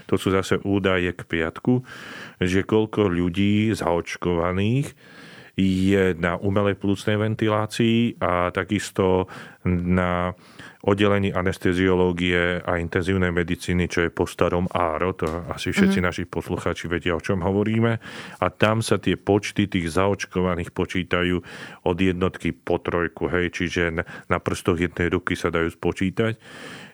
to 0.09 0.15
sú 0.19 0.35
zase 0.35 0.59
údaje 0.67 1.15
k 1.15 1.21
piatku, 1.23 1.85
že 2.43 2.67
koľko 2.67 3.07
ľudí 3.07 3.71
zaočkovaných 3.71 4.91
je 5.59 6.15
na 6.15 6.39
umelej 6.39 6.79
plúcnej 6.79 7.19
ventilácii 7.19 8.23
a 8.23 8.47
takisto 8.55 9.27
na 9.67 10.31
oddelení 10.79 11.35
anesteziológie 11.35 12.63
a 12.63 12.79
intenzívnej 12.79 13.35
medicíny, 13.35 13.91
čo 13.91 14.07
je 14.07 14.11
po 14.15 14.23
starom 14.23 14.63
áro, 14.71 15.11
to 15.11 15.27
asi 15.51 15.75
všetci 15.75 15.99
mm-hmm. 15.99 16.07
naši 16.07 16.23
poslucháči 16.23 16.87
vedia, 16.87 17.19
o 17.19 17.23
čom 17.23 17.43
hovoríme. 17.43 17.99
A 18.39 18.45
tam 18.47 18.79
sa 18.79 18.95
tie 18.95 19.19
počty 19.19 19.67
tých 19.67 19.91
zaočkovaných 19.91 20.71
počítajú 20.71 21.35
od 21.83 21.97
jednotky 21.99 22.55
po 22.55 22.79
trojku, 22.79 23.27
hej, 23.27 23.51
čiže 23.51 24.07
na 24.31 24.37
prstoch 24.39 24.79
jednej 24.79 25.11
ruky 25.11 25.35
sa 25.35 25.51
dajú 25.51 25.67
spočítať. 25.67 26.39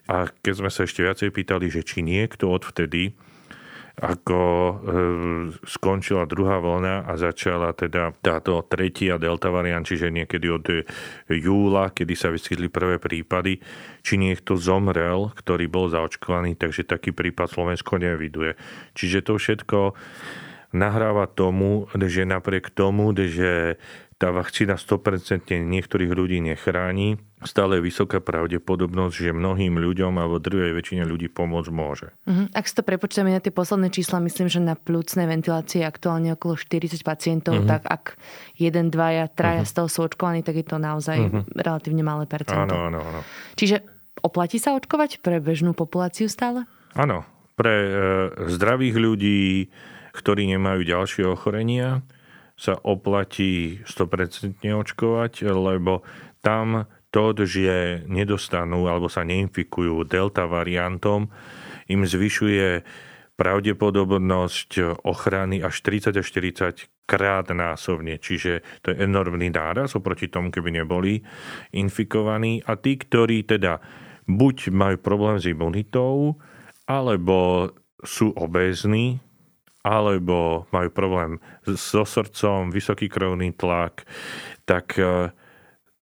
A 0.09 0.29
keď 0.29 0.53
sme 0.65 0.69
sa 0.73 0.85
ešte 0.85 1.05
viacej 1.05 1.29
pýtali, 1.29 1.69
že 1.69 1.85
či 1.85 2.01
niekto 2.01 2.49
odvtedy 2.49 3.13
ako 3.95 4.39
e, 4.43 4.73
skončila 5.63 6.27
druhá 6.27 6.59
vlna 6.59 7.07
a 7.07 7.13
začala 7.15 7.71
teda 7.71 8.11
táto 8.19 8.59
tretia 8.67 9.15
delta 9.15 9.47
variant, 9.47 9.87
čiže 9.87 10.11
niekedy 10.11 10.47
od 10.51 10.65
júla, 11.31 11.95
kedy 11.95 12.13
sa 12.13 12.27
vyskytli 12.27 12.67
prvé 12.67 12.99
prípady, 12.99 13.63
či 14.03 14.19
niekto 14.19 14.59
zomrel, 14.59 15.31
ktorý 15.31 15.71
bol 15.71 15.87
zaočkovaný, 15.87 16.59
takže 16.59 16.83
taký 16.83 17.15
prípad 17.15 17.47
Slovensko 17.47 17.95
neviduje. 17.95 18.59
Čiže 18.99 19.31
to 19.31 19.39
všetko 19.39 19.95
nahráva 20.75 21.31
tomu, 21.31 21.87
že 21.95 22.27
napriek 22.27 22.67
tomu, 22.75 23.15
že 23.15 23.79
tá 24.15 24.31
vakcína 24.31 24.79
100% 24.79 25.51
niektorých 25.59 26.11
ľudí 26.15 26.39
nechráni, 26.39 27.19
stále 27.43 27.77
je 27.77 27.91
vysoká 27.91 28.23
pravdepodobnosť, 28.23 29.11
že 29.11 29.31
mnohým 29.35 29.75
ľuďom 29.75 30.15
alebo 30.15 30.39
druhej 30.39 30.71
väčšine 30.71 31.03
ľudí 31.03 31.27
pomôcť 31.27 31.71
môže. 31.75 32.07
Uh-huh. 32.23 32.47
Ak 32.55 32.63
si 32.63 32.79
to 32.79 32.87
prepočítame 32.87 33.35
na 33.35 33.43
tie 33.43 33.51
posledné 33.51 33.91
čísla, 33.91 34.23
myslím, 34.23 34.47
že 34.47 34.63
na 34.63 34.79
plúcnej 34.79 35.27
ventilácii 35.27 35.83
je 35.83 35.87
aktuálne 35.87 36.31
okolo 36.31 36.55
40 36.55 36.95
pacientov, 37.03 37.59
uh-huh. 37.59 37.67
tak 37.67 37.83
ak 37.83 38.03
jeden, 38.55 38.87
dvaja, 38.87 39.27
traja 39.27 39.67
uh-huh. 39.67 39.71
z 39.75 39.77
toho 39.83 39.87
sú 39.91 39.99
očkovaní, 40.07 40.47
tak 40.47 40.63
je 40.63 40.65
to 40.65 40.79
naozaj 40.79 41.19
uh-huh. 41.19 41.43
relatívne 41.51 42.01
malé 42.07 42.23
percento. 42.23 42.71
Áno, 42.71 42.87
áno, 42.87 42.99
áno. 43.03 43.21
Čiže 43.59 43.83
oplatí 44.23 44.63
sa 44.63 44.79
očkovať 44.79 45.19
pre 45.19 45.43
bežnú 45.43 45.75
populáciu 45.75 46.31
stále? 46.31 46.63
Áno, 46.95 47.27
pre 47.59 47.75
e, 47.83 47.89
zdravých 48.47 48.95
ľudí, 48.95 49.41
ktorí 50.15 50.47
nemajú 50.55 50.87
ďalšie 50.87 51.27
ochorenia, 51.27 51.99
sa 52.55 52.79
oplatí 52.79 53.83
100% 53.83 54.63
očkovať, 54.63 55.51
lebo 55.51 56.07
tam 56.39 56.87
to, 57.11 57.31
že 57.47 58.03
nedostanú 58.11 58.87
alebo 58.91 59.07
sa 59.07 59.23
neinfikujú 59.23 60.03
delta 60.03 60.47
variantom, 60.47 61.31
im 61.87 62.03
zvyšuje 62.03 62.83
pravdepodobnosť 63.35 65.03
ochrany 65.03 65.59
až 65.59 65.83
30 65.83 66.15
až 66.15 66.25
40 66.31 66.87
krát 67.03 67.45
násobne. 67.51 68.15
Čiže 68.15 68.63
to 68.79 68.95
je 68.95 69.03
enormný 69.03 69.51
náraz 69.51 69.95
oproti 69.95 70.31
tomu, 70.31 70.49
keby 70.49 70.79
neboli 70.79 71.19
infikovaní. 71.75 72.63
A 72.63 72.79
tí, 72.79 72.95
ktorí 72.95 73.43
teda 73.43 73.83
buď 74.25 74.71
majú 74.71 74.97
problém 75.03 75.37
s 75.37 75.45
imunitou, 75.51 76.39
alebo 76.87 77.69
sú 78.01 78.31
obézni, 78.37 79.19
alebo 79.85 80.65
majú 80.73 80.89
problém 80.89 81.37
so 81.61 82.01
srdcom, 82.01 82.73
vysoký 82.73 83.05
krvný 83.05 83.53
tlak, 83.53 84.09
tak 84.65 84.97
e, 84.97 85.29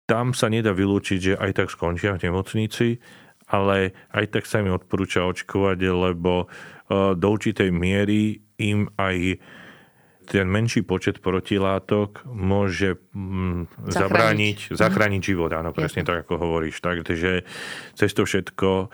tam 0.07 0.31
sa 0.31 0.47
nedá 0.47 0.71
vylúčiť, 0.71 1.19
že 1.19 1.33
aj 1.35 1.51
tak 1.51 1.67
skončia 1.67 2.15
v 2.15 2.23
nemocnici, 2.31 3.03
ale 3.51 3.91
aj 4.15 4.39
tak 4.39 4.47
sa 4.47 4.63
im 4.63 4.71
odporúča 4.71 5.27
očkovať, 5.27 5.83
lebo 5.91 6.47
e, 6.47 7.15
do 7.19 7.27
určitej 7.27 7.75
miery 7.75 8.39
im 8.55 8.87
aj 8.95 9.43
ten 10.23 10.47
menší 10.47 10.87
počet 10.87 11.19
protilátok 11.19 12.23
môže 12.23 12.95
mm, 13.11 13.91
zachrániť, 13.91 14.71
zachrániť 14.71 15.21
život, 15.21 15.51
áno, 15.51 15.75
presne 15.75 16.07
tak, 16.07 16.23
ako 16.23 16.39
hovoríš. 16.39 16.79
Takže 16.79 17.43
cez 17.99 18.11
to 18.15 18.23
všetko 18.23 18.87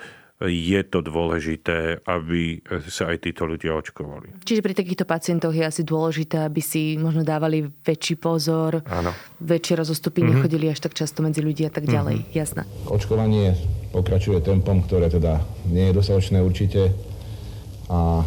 je 0.47 0.79
to 0.87 1.03
dôležité, 1.03 1.99
aby 2.07 2.63
sa 2.87 3.11
aj 3.11 3.27
títo 3.27 3.43
ľudia 3.43 3.75
očkovali. 3.75 4.39
Čiže 4.47 4.63
pri 4.63 4.71
takýchto 4.71 5.03
pacientoch 5.03 5.51
je 5.51 5.67
asi 5.67 5.83
dôležité, 5.83 6.47
aby 6.47 6.63
si 6.63 6.95
možno 6.95 7.27
dávali 7.27 7.67
väčší 7.67 8.15
pozor, 8.15 8.79
Áno. 8.87 9.11
väčšie 9.43 9.83
rozostupy, 9.83 10.23
mm-hmm. 10.23 10.39
nechodili 10.39 10.71
až 10.71 10.79
tak 10.79 10.95
často 10.95 11.19
medzi 11.19 11.43
ľudí 11.43 11.67
a 11.67 11.71
tak 11.73 11.91
ďalej. 11.91 12.23
Mm-hmm. 12.23 12.39
Jasné. 12.39 12.63
Očkovanie 12.87 13.59
pokračuje 13.91 14.39
tempom, 14.39 14.79
ktoré 14.87 15.11
teda 15.11 15.43
nie 15.67 15.91
je 15.91 15.97
dostatočné 15.99 16.39
určite 16.39 16.95
a 17.91 18.23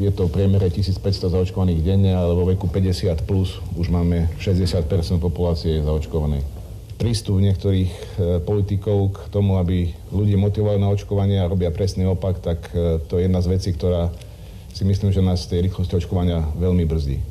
je 0.00 0.10
to 0.10 0.26
v 0.26 0.32
priemere 0.32 0.66
1500 0.72 1.28
zaočkovaných 1.28 1.84
denne, 1.84 2.18
ale 2.18 2.32
vo 2.34 2.48
veku 2.48 2.66
50 2.66 3.28
plus 3.28 3.62
už 3.78 3.92
máme 3.92 4.32
60% 4.42 4.88
populácie 5.22 5.78
zaočkovanej 5.84 6.57
prístup 6.98 7.38
niektorých 7.38 7.92
e, 7.94 8.02
politikov 8.42 9.14
k 9.14 9.18
tomu, 9.30 9.56
aby 9.62 9.94
ľudí 10.10 10.34
motivovali 10.34 10.82
na 10.82 10.90
očkovanie 10.90 11.38
a 11.38 11.46
robia 11.46 11.70
presný 11.70 12.10
opak, 12.10 12.42
tak 12.42 12.74
e, 12.74 12.98
to 13.06 13.16
je 13.16 13.30
jedna 13.30 13.38
z 13.38 13.50
vecí, 13.54 13.70
ktorá 13.70 14.10
si 14.74 14.82
myslím, 14.82 15.14
že 15.14 15.22
nás 15.22 15.46
tej 15.46 15.70
rýchlosti 15.70 15.94
očkovania 15.94 16.42
veľmi 16.58 16.82
brzdí. 16.84 17.22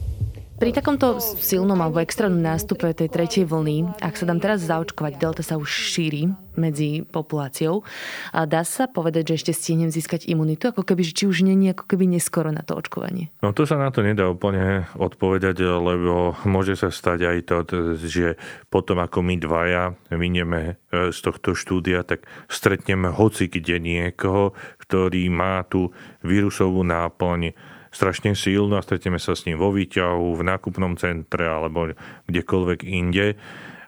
Pri 0.57 0.73
takomto 0.73 1.21
silnom 1.21 1.77
alebo 1.77 2.01
extrémnom 2.01 2.41
nástupe 2.41 2.89
tej 2.89 3.13
tretej 3.13 3.45
vlny, 3.45 3.93
ak 4.01 4.17
sa 4.17 4.25
dám 4.25 4.41
teraz 4.41 4.65
zaočkovať, 4.65 5.13
delta 5.21 5.45
sa 5.45 5.53
už 5.53 5.69
šíri 5.69 6.33
medzi 6.57 7.05
populáciou, 7.05 7.85
a 8.33 8.49
dá 8.49 8.65
sa 8.65 8.89
povedať, 8.89 9.29
že 9.29 9.33
ešte 9.37 9.51
stihnem 9.53 9.93
získať 9.93 10.25
imunitu, 10.25 10.73
ako 10.73 10.81
keby, 10.81 11.05
či 11.05 11.29
už 11.29 11.45
není 11.45 11.69
ako 11.69 11.85
keby 11.85 12.09
neskoro 12.09 12.49
na 12.49 12.65
to 12.65 12.73
očkovanie? 12.73 13.29
No 13.45 13.53
to 13.53 13.69
sa 13.69 13.77
na 13.77 13.93
to 13.93 14.01
nedá 14.01 14.25
úplne 14.25 14.89
odpovedať, 14.97 15.61
lebo 15.61 16.33
môže 16.49 16.73
sa 16.73 16.89
stať 16.89 17.29
aj 17.29 17.37
to, 17.45 17.57
že 18.01 18.41
potom 18.73 18.97
ako 18.97 19.21
my 19.21 19.37
dvaja 19.37 19.93
vynieme 20.09 20.81
e, 20.89 21.13
z 21.13 21.19
tohto 21.21 21.53
štúdia, 21.53 22.01
tak 22.01 22.25
stretneme 22.49 23.13
hoci 23.13 23.45
kde 23.45 23.77
niekoho, 23.77 24.57
ktorý 24.81 25.21
má 25.29 25.61
tú 25.69 25.93
vírusovú 26.25 26.81
náplň 26.81 27.76
strašne 27.97 28.37
silno 28.37 28.77
a 28.77 28.85
stretneme 28.85 29.17
sa 29.17 29.33
s 29.33 29.49
ním 29.49 29.57
vo 29.57 29.73
výťahu, 29.73 30.37
v 30.37 30.45
nákupnom 30.45 31.01
centre 31.01 31.49
alebo 31.49 31.97
kdekoľvek 32.29 32.85
inde 32.85 33.33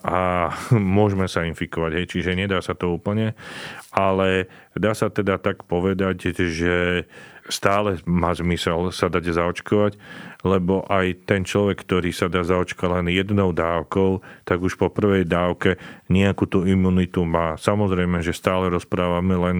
a 0.02 0.50
môžeme 0.98 1.30
sa 1.30 1.46
infikovať, 1.46 1.92
hej, 1.94 2.06
čiže 2.10 2.34
nedá 2.34 2.58
sa 2.66 2.74
to 2.74 2.90
úplne, 2.90 3.38
ale 3.94 4.50
dá 4.74 4.98
sa 4.98 5.14
teda 5.14 5.38
tak 5.38 5.70
povedať, 5.70 6.34
že 6.34 7.06
stále 7.50 8.00
má 8.06 8.32
zmysel 8.32 8.94
sa 8.94 9.10
dať 9.12 9.34
zaočkovať, 9.34 9.94
lebo 10.48 10.88
aj 10.88 11.28
ten 11.28 11.44
človek, 11.44 11.84
ktorý 11.84 12.16
sa 12.16 12.32
dá 12.32 12.46
zaočkovať 12.46 13.04
len 13.04 13.12
jednou 13.12 13.52
dávkou, 13.52 14.24
tak 14.48 14.64
už 14.64 14.80
po 14.80 14.88
prvej 14.88 15.28
dávke 15.28 15.76
nejakú 16.08 16.48
tú 16.48 16.64
imunitu 16.64 17.28
má. 17.28 17.60
Samozrejme, 17.60 18.24
že 18.24 18.32
stále 18.32 18.72
rozprávame 18.72 19.36
len 19.36 19.58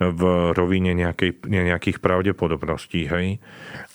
v 0.00 0.20
rovine 0.56 0.96
nejakej, 0.96 1.44
nejakých 1.44 2.00
pravdepodobností, 2.00 3.06
hej. 3.06 3.38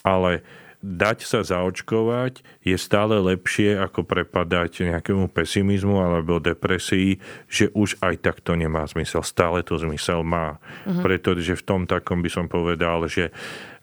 Ale 0.05 0.45
dať 0.85 1.25
sa 1.25 1.41
zaočkovať 1.41 2.45
je 2.61 2.77
stále 2.77 3.17
lepšie, 3.17 3.73
ako 3.81 4.05
prepadať 4.05 4.85
nejakému 4.85 5.33
pesimizmu 5.33 5.97
alebo 5.97 6.37
depresii, 6.37 7.17
že 7.49 7.73
už 7.73 7.97
aj 8.05 8.21
tak 8.21 8.37
to 8.45 8.53
nemá 8.53 8.85
zmysel. 8.85 9.25
Stále 9.25 9.65
to 9.65 9.81
zmysel 9.81 10.21
má. 10.21 10.61
Uh-huh. 10.85 11.01
Pretože 11.01 11.57
v 11.57 11.65
tom 11.65 11.81
takom 11.89 12.21
by 12.21 12.29
som 12.29 12.45
povedal, 12.45 13.09
že 13.09 13.33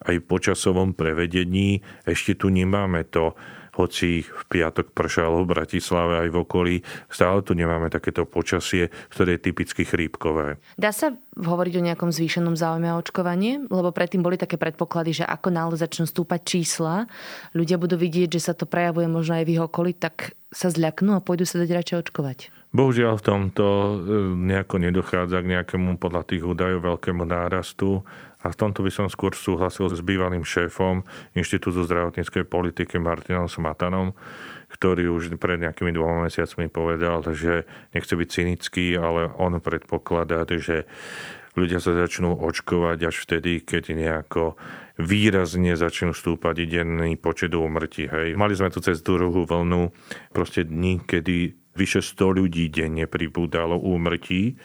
aj 0.07 0.17
po 0.23 0.39
časovom 0.39 0.95
prevedení 0.95 1.83
ešte 2.07 2.39
tu 2.39 2.55
nemáme 2.55 3.03
to 3.11 3.35
hoci 3.73 4.25
v 4.25 4.43
piatok 4.53 4.93
pršalo 4.93 5.43
v 5.43 5.51
Bratislave 5.57 6.27
aj 6.27 6.29
v 6.29 6.37
okolí, 6.37 6.75
stále 7.09 7.41
tu 7.41 7.57
nemáme 7.57 7.89
takéto 7.89 8.29
počasie, 8.29 8.93
ktoré 9.09 9.41
je 9.41 9.49
typicky 9.49 9.89
chrípkové. 9.89 10.61
Dá 10.77 10.93
sa 10.93 11.17
hovoriť 11.41 11.75
o 11.81 11.87
nejakom 11.89 12.13
zvýšenom 12.13 12.53
záujme 12.53 12.93
o 12.93 13.01
očkovanie? 13.01 13.65
Lebo 13.73 13.89
predtým 13.89 14.21
boli 14.21 14.37
také 14.37 14.61
predpoklady, 14.61 15.25
že 15.25 15.25
ako 15.25 15.49
náhle 15.49 15.77
začnú 15.81 16.05
stúpať 16.05 16.41
čísla, 16.45 17.09
ľudia 17.57 17.81
budú 17.81 17.97
vidieť, 17.97 18.37
že 18.37 18.53
sa 18.53 18.53
to 18.53 18.69
prejavuje 18.69 19.09
možno 19.09 19.41
aj 19.41 19.45
v 19.49 19.53
ich 19.57 19.63
okolí, 19.65 19.97
tak 19.97 20.37
sa 20.53 20.69
zľaknú 20.69 21.17
a 21.17 21.25
pôjdu 21.25 21.49
sa 21.49 21.65
dať 21.65 21.71
radšej 21.73 22.01
očkovať. 22.09 22.39
Bohužiaľ 22.73 23.21
v 23.21 23.25
tomto 23.25 23.65
e, 23.69 23.93
nejako 24.49 24.81
nedochádza 24.81 25.45
k 25.45 25.51
nejakému 25.61 26.01
podľa 26.01 26.25
tých 26.25 26.41
údajov 26.41 26.81
veľkému 26.81 27.25
nárastu 27.29 28.01
a 28.43 28.51
v 28.51 28.59
tomto 28.59 28.83
by 28.83 28.91
som 28.91 29.07
skôr 29.07 29.33
súhlasil 29.33 29.87
s 29.91 30.03
bývalým 30.03 30.43
šéfom 30.43 31.07
Inštitútu 31.39 31.87
zdravotníckej 31.87 32.45
politiky 32.47 32.99
Martinom 32.99 33.47
Smatanom, 33.47 34.13
ktorý 34.75 35.15
už 35.15 35.39
pred 35.39 35.63
nejakými 35.63 35.95
dvoma 35.95 36.27
mesiacmi 36.27 36.67
povedal, 36.67 37.23
že 37.31 37.65
nechce 37.95 38.15
byť 38.19 38.29
cynický, 38.29 38.99
ale 38.99 39.31
on 39.39 39.63
predpokladá, 39.63 40.43
že 40.49 40.91
ľudia 41.55 41.79
sa 41.79 41.93
začnú 41.93 42.35
očkovať 42.41 42.99
až 43.07 43.17
vtedy, 43.29 43.61
keď 43.63 43.93
nejako 43.93 44.57
výrazne 45.01 45.77
začnú 45.77 46.13
stúpať 46.13 46.69
denný 46.69 47.17
počet 47.17 47.53
úmrtí. 47.53 48.09
Hej. 48.09 48.37
Mali 48.37 48.57
sme 48.57 48.73
tu 48.73 48.81
cez 48.81 49.01
druhú 49.01 49.45
vlnu 49.45 49.93
proste 50.33 50.65
dni, 50.65 51.05
kedy 51.05 51.57
vyše 51.73 52.05
100 52.05 52.39
ľudí 52.41 52.69
denne 52.69 53.09
pribúdalo 53.09 53.81
úmrtí, 53.81 54.61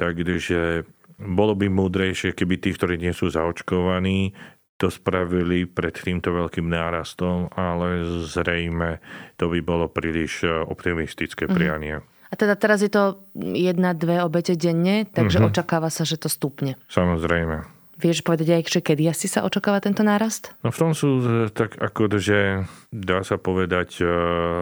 takže 0.00 0.88
bolo 1.16 1.56
by 1.56 1.66
múdrejšie, 1.72 2.36
keby 2.36 2.60
tí, 2.60 2.76
ktorí 2.76 3.00
nie 3.00 3.12
sú 3.16 3.32
zaočkovaní, 3.32 4.36
to 4.76 4.92
spravili 4.92 5.64
pred 5.64 5.96
týmto 5.96 6.36
veľkým 6.36 6.68
nárastom, 6.68 7.48
ale 7.56 8.04
zrejme 8.28 9.00
to 9.40 9.48
by 9.48 9.64
bolo 9.64 9.88
príliš 9.88 10.44
optimistické 10.44 11.48
mhm. 11.48 11.54
prianie. 11.56 11.96
Mm-hmm. 12.00 12.14
A 12.26 12.34
teda 12.34 12.58
teraz 12.58 12.82
je 12.82 12.90
to 12.90 13.22
jedna, 13.54 13.94
dve 13.94 14.18
obete 14.18 14.58
denne, 14.58 15.06
takže 15.06 15.38
mm-hmm. 15.38 15.50
očakáva 15.54 15.88
sa, 15.94 16.02
že 16.02 16.18
to 16.18 16.26
stúpne. 16.26 16.74
Samozrejme. 16.90 17.76
Vieš 17.96 18.28
povedať 18.28 18.60
aj, 18.60 18.62
že 18.68 18.80
kedy 18.84 19.08
asi 19.08 19.24
sa 19.24 19.40
očakáva 19.40 19.80
tento 19.80 20.04
nárast? 20.04 20.52
No 20.60 20.68
v 20.68 20.76
tom 20.76 20.92
sú 20.92 21.16
tak 21.54 21.80
ako, 21.80 22.20
že 22.20 22.68
dá 22.92 23.24
sa 23.24 23.40
povedať, 23.40 24.04
e, 24.04 24.10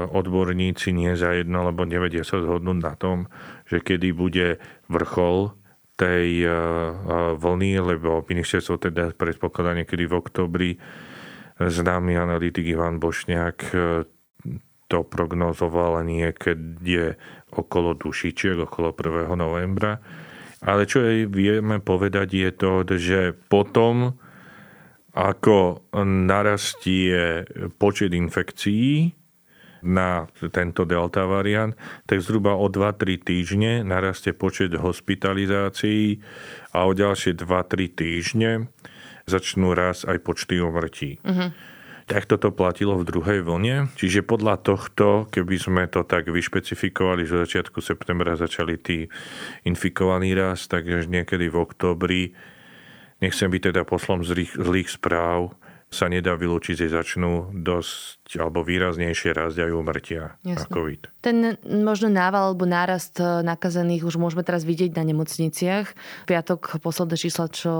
odborníci 0.06 0.94
nie 0.94 1.18
za 1.18 1.34
jedno, 1.34 1.66
lebo 1.66 1.82
nevedia 1.82 2.22
sa 2.22 2.38
zhodnúť 2.38 2.78
na 2.78 2.94
tom, 2.94 3.26
že 3.66 3.82
kedy 3.82 4.14
bude 4.14 4.62
vrchol 4.86 5.50
tej 5.94 6.44
e, 6.44 6.48
e, 6.48 6.54
vlny, 7.38 7.72
lebo 7.80 8.26
ministerstvo 8.26 8.78
teda 8.78 9.14
predpokladá 9.14 9.74
niekedy 9.78 10.04
v 10.10 10.14
oktobri 10.14 10.70
známy 11.54 12.18
analytik 12.18 12.66
Ivan 12.66 12.98
Bošňák 12.98 13.58
to 14.90 14.98
prognozoval 15.06 16.02
niekedy 16.02 17.14
okolo 17.54 17.94
dušičiek, 17.94 18.58
okolo 18.58 18.90
1. 18.90 19.32
novembra. 19.38 20.02
Ale 20.64 20.88
čo 20.88 21.04
aj 21.04 21.30
vieme 21.30 21.78
povedať 21.78 22.28
je 22.34 22.50
to, 22.50 22.72
že 22.98 23.20
potom, 23.46 24.18
ako 25.14 25.86
narastie 26.02 27.46
počet 27.78 28.10
infekcií 28.10 29.14
na 29.84 30.26
tento 30.50 30.88
delta 30.88 31.28
variant, 31.28 31.76
tak 32.08 32.24
zhruba 32.24 32.56
o 32.56 32.72
2-3 32.72 33.20
týždne 33.20 33.72
narastie 33.84 34.32
počet 34.32 34.72
hospitalizácií 34.72 36.24
a 36.72 36.88
o 36.88 36.92
ďalšie 36.96 37.36
2-3 37.36 37.92
týždne 37.92 38.50
začnú 39.24 39.72
raz 39.72 40.04
aj 40.04 40.20
počty 40.20 40.60
umrtí. 40.60 41.20
Uh-huh. 41.24 41.52
Tak 42.04 42.28
toto 42.28 42.52
platilo 42.52 43.00
v 43.00 43.08
druhej 43.08 43.40
vlne. 43.40 43.88
Čiže 43.96 44.28
podľa 44.28 44.60
tohto, 44.60 45.24
keby 45.32 45.56
sme 45.56 45.82
to 45.88 46.04
tak 46.04 46.28
vyšpecifikovali, 46.28 47.24
že 47.24 47.48
začiatku 47.48 47.80
septembra 47.80 48.36
začali 48.36 48.74
tí 48.76 49.08
infikovaní 49.64 50.36
raz, 50.36 50.68
tak 50.68 50.84
až 50.84 51.08
niekedy 51.08 51.48
v 51.48 51.56
oktobri, 51.56 52.36
nechcem 53.24 53.48
byť 53.48 53.72
teda 53.72 53.88
poslom 53.88 54.20
zlých, 54.20 54.52
zlých 54.52 54.92
správ, 54.92 55.56
sa 55.94 56.10
nedá 56.10 56.34
vylúčiť, 56.34 56.74
že 56.74 56.90
začnú 56.90 57.54
dosť 57.54 58.42
alebo 58.42 58.66
výraznejšie 58.66 59.30
rásť 59.30 59.62
aj 59.62 59.70
umrtia 59.70 60.34
na 60.42 60.66
COVID. 60.66 61.22
Ten 61.22 61.54
možno 61.62 62.10
nával 62.10 62.50
alebo 62.50 62.66
nárast 62.66 63.22
eh, 63.22 63.46
nakazených 63.46 64.02
už 64.02 64.18
môžeme 64.18 64.42
teraz 64.42 64.66
vidieť 64.66 64.98
na 64.98 65.06
nemocniciach. 65.06 65.86
V 65.94 66.26
piatok 66.26 66.82
posledné 66.82 67.14
čísla, 67.14 67.46
čo 67.46 67.72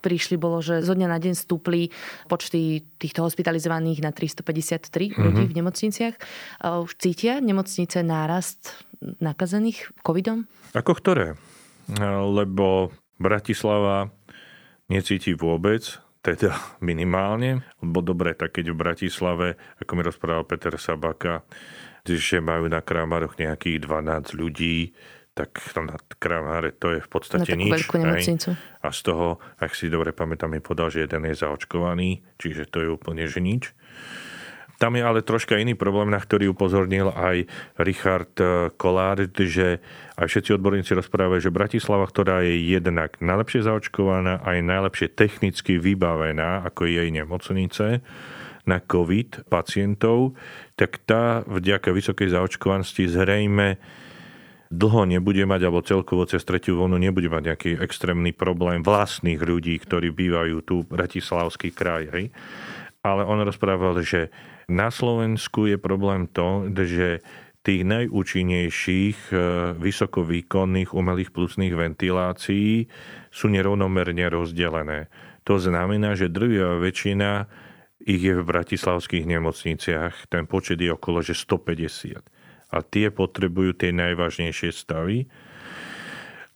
prišli, 0.00 0.40
bolo, 0.40 0.64
že 0.64 0.80
zo 0.80 0.96
dňa 0.96 1.08
na 1.12 1.20
deň 1.20 1.36
stúpli 1.36 1.92
počty 2.32 2.88
týchto 2.96 3.20
hospitalizovaných 3.20 4.00
na 4.00 4.16
353 4.16 4.88
mm-hmm. 4.88 5.20
ľudí 5.20 5.44
v 5.44 5.56
nemocniciach. 5.60 6.14
Už 6.88 6.90
cítia 6.96 7.44
nemocnice 7.44 8.00
nárast 8.00 8.72
nakazených 9.20 9.92
covidom? 10.00 10.48
Ako 10.72 10.96
ktoré? 10.96 11.36
Lebo 12.32 12.90
Bratislava 13.20 14.08
necíti 14.88 15.36
vôbec 15.36 16.00
teda 16.22 16.54
minimálne. 16.82 17.62
Lebo 17.82 18.02
dobre, 18.02 18.34
tak 18.34 18.58
keď 18.58 18.74
v 18.74 18.80
Bratislave, 18.80 19.48
ako 19.82 19.90
mi 19.94 20.02
rozprával 20.02 20.44
Peter 20.46 20.74
Sabaka, 20.76 21.46
že 22.08 22.40
majú 22.40 22.72
na 22.72 22.80
Kramároch 22.80 23.36
nejakých 23.36 23.84
12 23.84 24.32
ľudí, 24.38 24.96
tak 25.38 25.54
na 25.78 25.94
Kramáre 26.18 26.74
to 26.74 26.98
je 26.98 27.00
v 27.04 27.08
podstate 27.08 27.54
na 27.54 27.62
nič. 27.62 27.86
A 28.82 28.88
z 28.90 29.00
toho, 29.06 29.38
ak 29.62 29.70
si 29.70 29.86
dobre 29.86 30.10
pamätám, 30.10 30.50
mi 30.50 30.58
podal, 30.58 30.90
že 30.90 31.06
jeden 31.06 31.22
je 31.30 31.38
zaočkovaný, 31.38 32.26
čiže 32.42 32.66
to 32.66 32.82
je 32.82 32.88
úplne 32.90 33.22
že 33.30 33.38
nič. 33.38 33.70
Tam 34.78 34.94
je 34.94 35.02
ale 35.02 35.26
troška 35.26 35.58
iný 35.58 35.74
problém, 35.74 36.14
na 36.14 36.22
ktorý 36.22 36.54
upozornil 36.54 37.10
aj 37.10 37.50
Richard 37.82 38.30
eh, 38.38 38.70
Kolár, 38.78 39.18
že 39.34 39.82
aj 40.14 40.26
všetci 40.30 40.54
odborníci 40.54 40.94
rozprávajú, 40.94 41.50
že 41.50 41.54
Bratislava, 41.54 42.06
ktorá 42.06 42.46
je 42.46 42.78
jednak 42.78 43.18
najlepšie 43.18 43.66
zaočkovaná 43.66 44.38
a 44.38 44.54
je 44.54 44.62
najlepšie 44.62 45.10
technicky 45.10 45.82
vybavená, 45.82 46.62
ako 46.62 46.86
je 46.86 46.92
jej 47.02 47.10
nemocnice, 47.10 47.86
na 48.68 48.84
COVID 48.84 49.48
pacientov, 49.48 50.36
tak 50.76 51.00
tá 51.08 51.40
vďaka 51.48 51.88
vysokej 51.88 52.36
zaočkovanosti 52.36 53.08
zrejme 53.08 53.80
dlho 54.68 55.08
nebude 55.08 55.40
mať, 55.48 55.60
alebo 55.64 55.80
celkovo 55.80 56.28
cez 56.28 56.44
tretiu 56.44 56.76
vlnu 56.76 57.00
nebude 57.00 57.32
mať 57.32 57.42
nejaký 57.48 57.70
extrémny 57.80 58.36
problém 58.36 58.84
vlastných 58.84 59.40
ľudí, 59.40 59.80
ktorí 59.80 60.12
bývajú 60.12 60.56
tu 60.60 60.84
Bratislavský 60.84 61.72
kraj. 61.72 62.12
Hej. 62.12 62.24
Ale 63.00 63.24
on 63.24 63.40
rozprával, 63.40 64.04
že 64.04 64.28
na 64.68 64.92
Slovensku 64.92 65.64
je 65.64 65.80
problém 65.80 66.28
to, 66.28 66.68
že 66.76 67.24
tých 67.64 67.82
najúčinnejších 67.84 69.18
e, 69.28 69.36
vysokovýkonných 69.76 70.94
umelých 70.96 71.34
plusných 71.36 71.74
ventilácií 71.76 72.88
sú 73.28 73.52
nerovnomerne 73.52 74.24
rozdelené. 74.30 75.12
To 75.44 75.60
znamená, 75.60 76.16
že 76.16 76.32
drvia 76.32 76.80
väčšina 76.80 77.48
ich 78.04 78.22
je 78.24 78.36
v 78.36 78.46
bratislavských 78.46 79.28
nemocniciach. 79.28 80.32
Ten 80.32 80.48
počet 80.48 80.80
je 80.80 80.92
okolo 80.92 81.20
že 81.20 81.36
150. 81.36 82.24
A 82.68 82.76
tie 82.84 83.12
potrebujú 83.12 83.76
tie 83.76 83.92
najvážnejšie 83.92 84.70
stavy. 84.72 85.28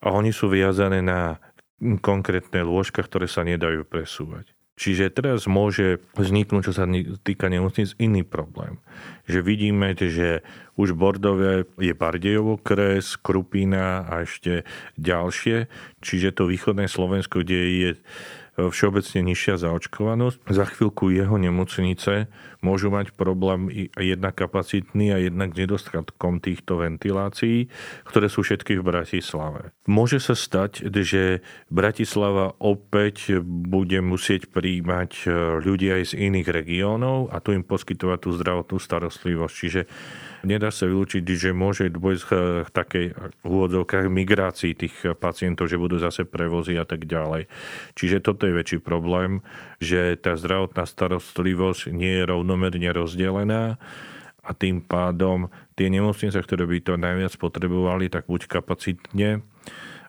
A 0.00 0.12
oni 0.12 0.32
sú 0.32 0.48
viazané 0.48 1.04
na 1.04 1.40
konkrétne 2.00 2.62
lôžka, 2.64 3.04
ktoré 3.04 3.26
sa 3.26 3.44
nedajú 3.44 3.84
presúvať. 3.84 4.54
Čiže 4.72 5.12
teraz 5.12 5.44
môže 5.44 6.00
vzniknúť, 6.16 6.62
čo 6.68 6.72
sa 6.72 6.88
týka 7.22 7.52
nemocnic, 7.52 7.92
iný 8.00 8.24
problém. 8.24 8.80
Že 9.28 9.44
vidíme, 9.44 9.92
že 9.94 10.40
už 10.80 10.96
Bordové 10.96 11.68
je 11.76 11.92
Bardejovo 11.92 12.56
kres, 12.56 13.20
Krupina 13.20 14.08
a 14.08 14.24
ešte 14.24 14.64
ďalšie. 14.96 15.68
Čiže 16.00 16.34
to 16.34 16.48
východné 16.48 16.88
Slovensko, 16.88 17.44
kde 17.44 17.60
je 17.68 17.90
všeobecne 18.56 19.20
nižšia 19.32 19.60
zaočkovanosť. 19.60 20.38
Za 20.52 20.64
chvíľku 20.68 21.08
jeho 21.08 21.36
nemocnice 21.40 22.28
môžu 22.62 22.88
mať 22.94 23.12
problém 23.12 23.90
jednak 23.98 24.38
kapacitný 24.38 25.12
a 25.12 25.18
jednak 25.18 25.52
nedostatkom 25.52 26.38
týchto 26.38 26.80
ventilácií, 26.80 27.68
ktoré 28.06 28.30
sú 28.30 28.46
všetky 28.46 28.78
v 28.78 28.86
Bratislave. 28.86 29.74
Môže 29.90 30.22
sa 30.22 30.38
stať, 30.38 30.86
že 31.02 31.42
Bratislava 31.68 32.54
opäť 32.62 33.42
bude 33.42 33.98
musieť 33.98 34.48
príjmať 34.54 35.10
e, 35.26 35.28
ľudí 35.58 35.90
aj 35.90 36.14
z 36.14 36.30
iných 36.30 36.48
regiónov 36.48 37.34
a 37.34 37.42
tu 37.42 37.50
im 37.50 37.66
poskytovať 37.66 38.18
tú 38.22 38.30
zdravotnú 38.30 38.78
starostlivosť. 38.78 39.54
Čiže 39.58 39.82
Nedá 40.42 40.74
sa 40.74 40.90
vylúčiť, 40.90 41.22
že 41.22 41.54
môže 41.54 41.86
dôjsť 41.86 42.24
k 42.26 42.32
takej 42.74 43.06
úvodzovkách 43.46 44.10
migrácii 44.10 44.74
tých 44.74 45.14
pacientov, 45.22 45.70
že 45.70 45.78
budú 45.78 46.02
zase 46.02 46.26
prevozy 46.26 46.74
a 46.74 46.82
tak 46.82 47.06
ďalej. 47.06 47.46
Čiže 47.94 48.18
toto 48.26 48.50
je 48.50 48.58
väčší 48.58 48.78
problém, 48.82 49.46
že 49.78 50.18
tá 50.18 50.34
zdravotná 50.34 50.82
starostlivosť 50.82 51.94
nie 51.94 52.18
je 52.18 52.24
rovnomerne 52.52 52.92
rozdelená 52.92 53.80
a 54.44 54.50
tým 54.52 54.84
pádom 54.84 55.48
tie 55.72 55.88
nemocnice, 55.88 56.36
ktoré 56.36 56.68
by 56.68 56.78
to 56.84 57.00
najviac 57.00 57.32
potrebovali, 57.40 58.12
tak 58.12 58.28
buď 58.28 58.60
kapacitne 58.60 59.40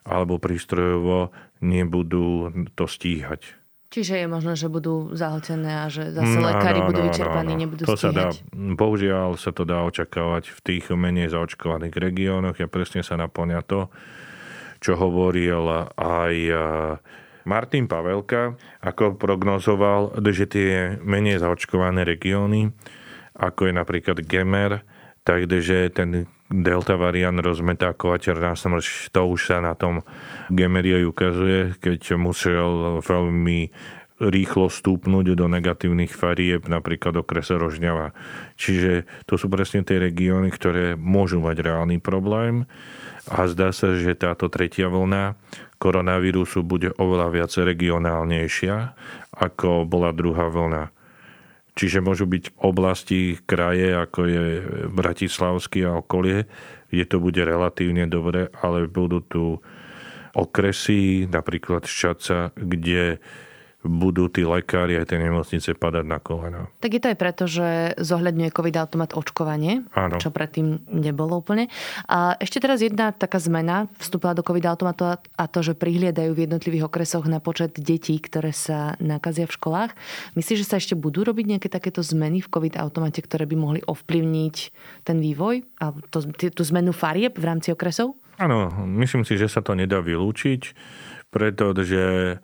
alebo 0.04 0.36
prístrojovo 0.36 1.32
nebudú 1.64 2.52
to 2.76 2.84
stíhať. 2.84 3.56
Čiže 3.88 4.20
je 4.20 4.28
možné, 4.28 4.58
že 4.58 4.68
budú 4.68 5.14
zahltené 5.14 5.86
a 5.86 5.88
že 5.88 6.10
zase 6.12 6.36
no, 6.36 6.50
lekári 6.50 6.82
no, 6.82 6.90
budú 6.90 7.00
no, 7.00 7.06
vyčerpaní, 7.08 7.54
no, 7.54 7.56
no. 7.56 7.62
nebudú 7.64 7.82
to 7.86 7.96
stíhať. 7.96 8.02
Sa 8.04 8.10
dá, 8.12 8.28
bohužiaľ 8.52 9.40
sa 9.40 9.50
to 9.56 9.62
dá 9.64 9.80
očakávať 9.86 10.50
v 10.52 10.58
tých 10.60 10.84
menej 10.92 11.32
zaočkovaných 11.32 11.94
regiónoch 11.96 12.58
a 12.58 12.66
presne 12.68 13.00
sa 13.00 13.16
naplňa 13.16 13.64
to, 13.64 13.88
čo 14.82 14.98
hovoril 15.00 15.88
aj 15.96 16.34
Martin 17.44 17.88
Pavelka, 17.88 18.56
ako 18.80 19.16
prognozoval, 19.20 20.16
že 20.32 20.48
tie 20.48 20.70
menej 21.00 21.40
zaočkované 21.40 22.04
regióny, 22.04 22.72
ako 23.36 23.68
je 23.68 23.72
napríklad 23.74 24.18
Gemer, 24.24 24.84
takže 25.24 25.90
ten 25.92 26.28
delta 26.48 26.94
variant 26.94 27.40
rozmetá 27.40 27.96
kovateľná 27.96 28.54
smrť, 28.54 29.10
to 29.10 29.22
už 29.24 29.40
sa 29.52 29.58
na 29.64 29.72
tom 29.74 30.04
Gemerie 30.52 31.02
ukazuje, 31.04 31.76
keď 31.80 32.20
musel 32.20 33.00
veľmi 33.02 33.72
rýchlo 34.22 34.70
stúpnuť 34.70 35.34
do 35.34 35.50
negatívnych 35.50 36.14
farieb, 36.14 36.70
napríklad 36.70 37.18
do 37.18 37.26
krese 37.26 37.58
Rožňava. 37.58 38.14
Čiže 38.54 39.10
to 39.26 39.34
sú 39.34 39.50
presne 39.50 39.82
tie 39.82 39.98
regióny, 39.98 40.54
ktoré 40.54 40.94
môžu 40.94 41.42
mať 41.42 41.66
reálny 41.66 41.98
problém 41.98 42.70
a 43.26 43.50
zdá 43.50 43.74
sa, 43.74 43.96
že 43.98 44.14
táto 44.14 44.46
tretia 44.46 44.86
vlna 44.86 45.34
koronavírusu 45.84 46.64
bude 46.64 46.96
oveľa 46.96 47.28
viac 47.28 47.52
regionálnejšia, 47.52 48.96
ako 49.36 49.84
bola 49.84 50.16
druhá 50.16 50.48
vlna. 50.48 50.88
Čiže 51.76 52.00
môžu 52.00 52.24
byť 52.24 52.56
oblasti, 52.64 53.36
kraje, 53.44 53.92
ako 53.92 54.20
je 54.24 54.44
Bratislavský 54.88 55.84
a 55.84 56.00
okolie, 56.00 56.48
kde 56.88 57.04
to 57.04 57.20
bude 57.20 57.42
relatívne 57.42 58.08
dobre, 58.08 58.48
ale 58.64 58.88
budú 58.88 59.20
tu 59.20 59.44
okresy, 60.32 61.28
napríklad 61.28 61.84
Ščaca, 61.84 62.56
kde 62.56 63.18
budú 63.84 64.32
tí 64.32 64.42
lekári 64.42 64.96
aj 64.96 65.12
tie 65.12 65.20
nemocnice 65.20 65.76
padať 65.76 66.04
na 66.08 66.18
kolena. 66.18 66.72
Tak 66.80 66.90
je 66.96 67.00
to 67.04 67.10
aj 67.12 67.18
preto, 67.20 67.44
že 67.44 67.68
zohľadňuje 68.00 68.50
COVID 68.50 68.76
automat 68.80 69.12
očkovanie, 69.12 69.84
Áno. 69.92 70.16
čo 70.16 70.32
predtým 70.32 70.88
nebolo 70.88 71.38
úplne. 71.38 71.68
A 72.08 72.34
ešte 72.40 72.64
teraz 72.64 72.80
jedna 72.80 73.12
taká 73.12 73.36
zmena 73.36 73.92
vstúpila 74.00 74.32
do 74.32 74.40
COVID 74.40 74.64
automatu 74.72 75.04
a 75.12 75.44
to, 75.44 75.60
že 75.60 75.76
prihliadajú 75.76 76.32
v 76.32 76.48
jednotlivých 76.48 76.88
okresoch 76.88 77.28
na 77.28 77.44
počet 77.44 77.76
detí, 77.76 78.16
ktoré 78.16 78.56
sa 78.56 78.96
nakazia 78.98 79.44
v 79.44 79.54
školách. 79.54 79.90
Myslíš, 80.32 80.64
že 80.64 80.68
sa 80.68 80.80
ešte 80.80 80.96
budú 80.96 81.22
robiť 81.28 81.44
nejaké 81.56 81.68
takéto 81.68 82.00
zmeny 82.00 82.40
v 82.40 82.48
COVID 82.48 82.80
automate, 82.80 83.20
ktoré 83.20 83.44
by 83.44 83.56
mohli 83.60 83.80
ovplyvniť 83.84 84.56
ten 85.04 85.20
vývoj 85.20 85.60
a 85.84 85.92
to, 86.08 86.24
tú 86.32 86.62
zmenu 86.72 86.96
farieb 86.96 87.36
v 87.36 87.44
rámci 87.44 87.68
okresov? 87.68 88.16
Áno, 88.40 88.66
myslím 88.98 89.22
si, 89.22 89.38
že 89.38 89.46
sa 89.46 89.62
to 89.62 89.78
nedá 89.78 90.02
vylúčiť, 90.02 90.74
pretože 91.30 92.38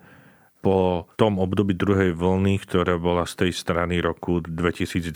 po 0.61 1.09
tom 1.17 1.41
období 1.41 1.73
druhej 1.73 2.13
vlny, 2.13 2.61
ktorá 2.61 3.01
bola 3.01 3.25
z 3.25 3.45
tej 3.45 3.51
strany 3.51 3.97
roku 3.97 4.45
2020, 4.45 5.09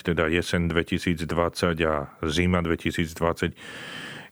teda 0.00 0.24
jesen 0.32 0.72
2020 0.72 1.76
a 1.84 2.08
zima 2.24 2.64
2020, 2.64 3.52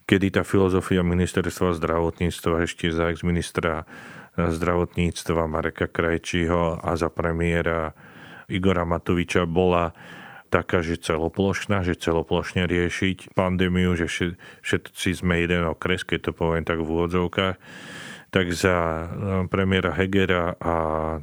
kedy 0.08 0.26
tá 0.32 0.42
filozofia 0.42 1.04
ministerstva 1.04 1.76
zdravotníctva 1.76 2.64
ešte 2.64 2.88
za 2.88 3.12
ex-ministra 3.12 3.84
zdravotníctva 4.34 5.46
Mareka 5.46 5.86
Krajčího 5.86 6.80
a 6.82 6.90
za 6.96 7.12
premiéra 7.12 7.94
Igora 8.48 8.82
Matoviča 8.88 9.46
bola 9.46 9.94
taká, 10.50 10.86
že 10.86 11.00
celoplošná, 11.00 11.82
že 11.82 11.98
celoplošne 11.98 12.66
riešiť 12.70 13.34
pandémiu, 13.34 13.98
že 13.98 14.06
všetci 14.62 15.24
sme 15.24 15.42
jeden 15.42 15.66
okres, 15.66 16.06
keď 16.06 16.30
to 16.30 16.32
poviem 16.32 16.62
tak 16.62 16.78
v 16.78 16.88
úvodzovkách 16.88 17.56
tak 18.34 18.50
za 18.50 18.74
eh, 18.74 19.06
premiéra 19.46 19.94
Hegera 19.94 20.58
a 20.58 20.74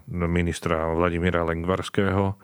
ministra 0.07 0.95
Vladimíra 0.95 1.43
Lengvarského. 1.43 2.39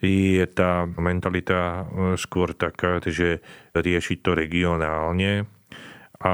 Je 0.00 0.40
tá 0.48 0.88
mentalita 0.96 1.84
eh, 1.84 2.16
skôr 2.16 2.56
taká, 2.56 3.04
že 3.04 3.44
riešiť 3.76 4.18
to 4.24 4.32
regionálne. 4.32 5.44
A 6.22 6.32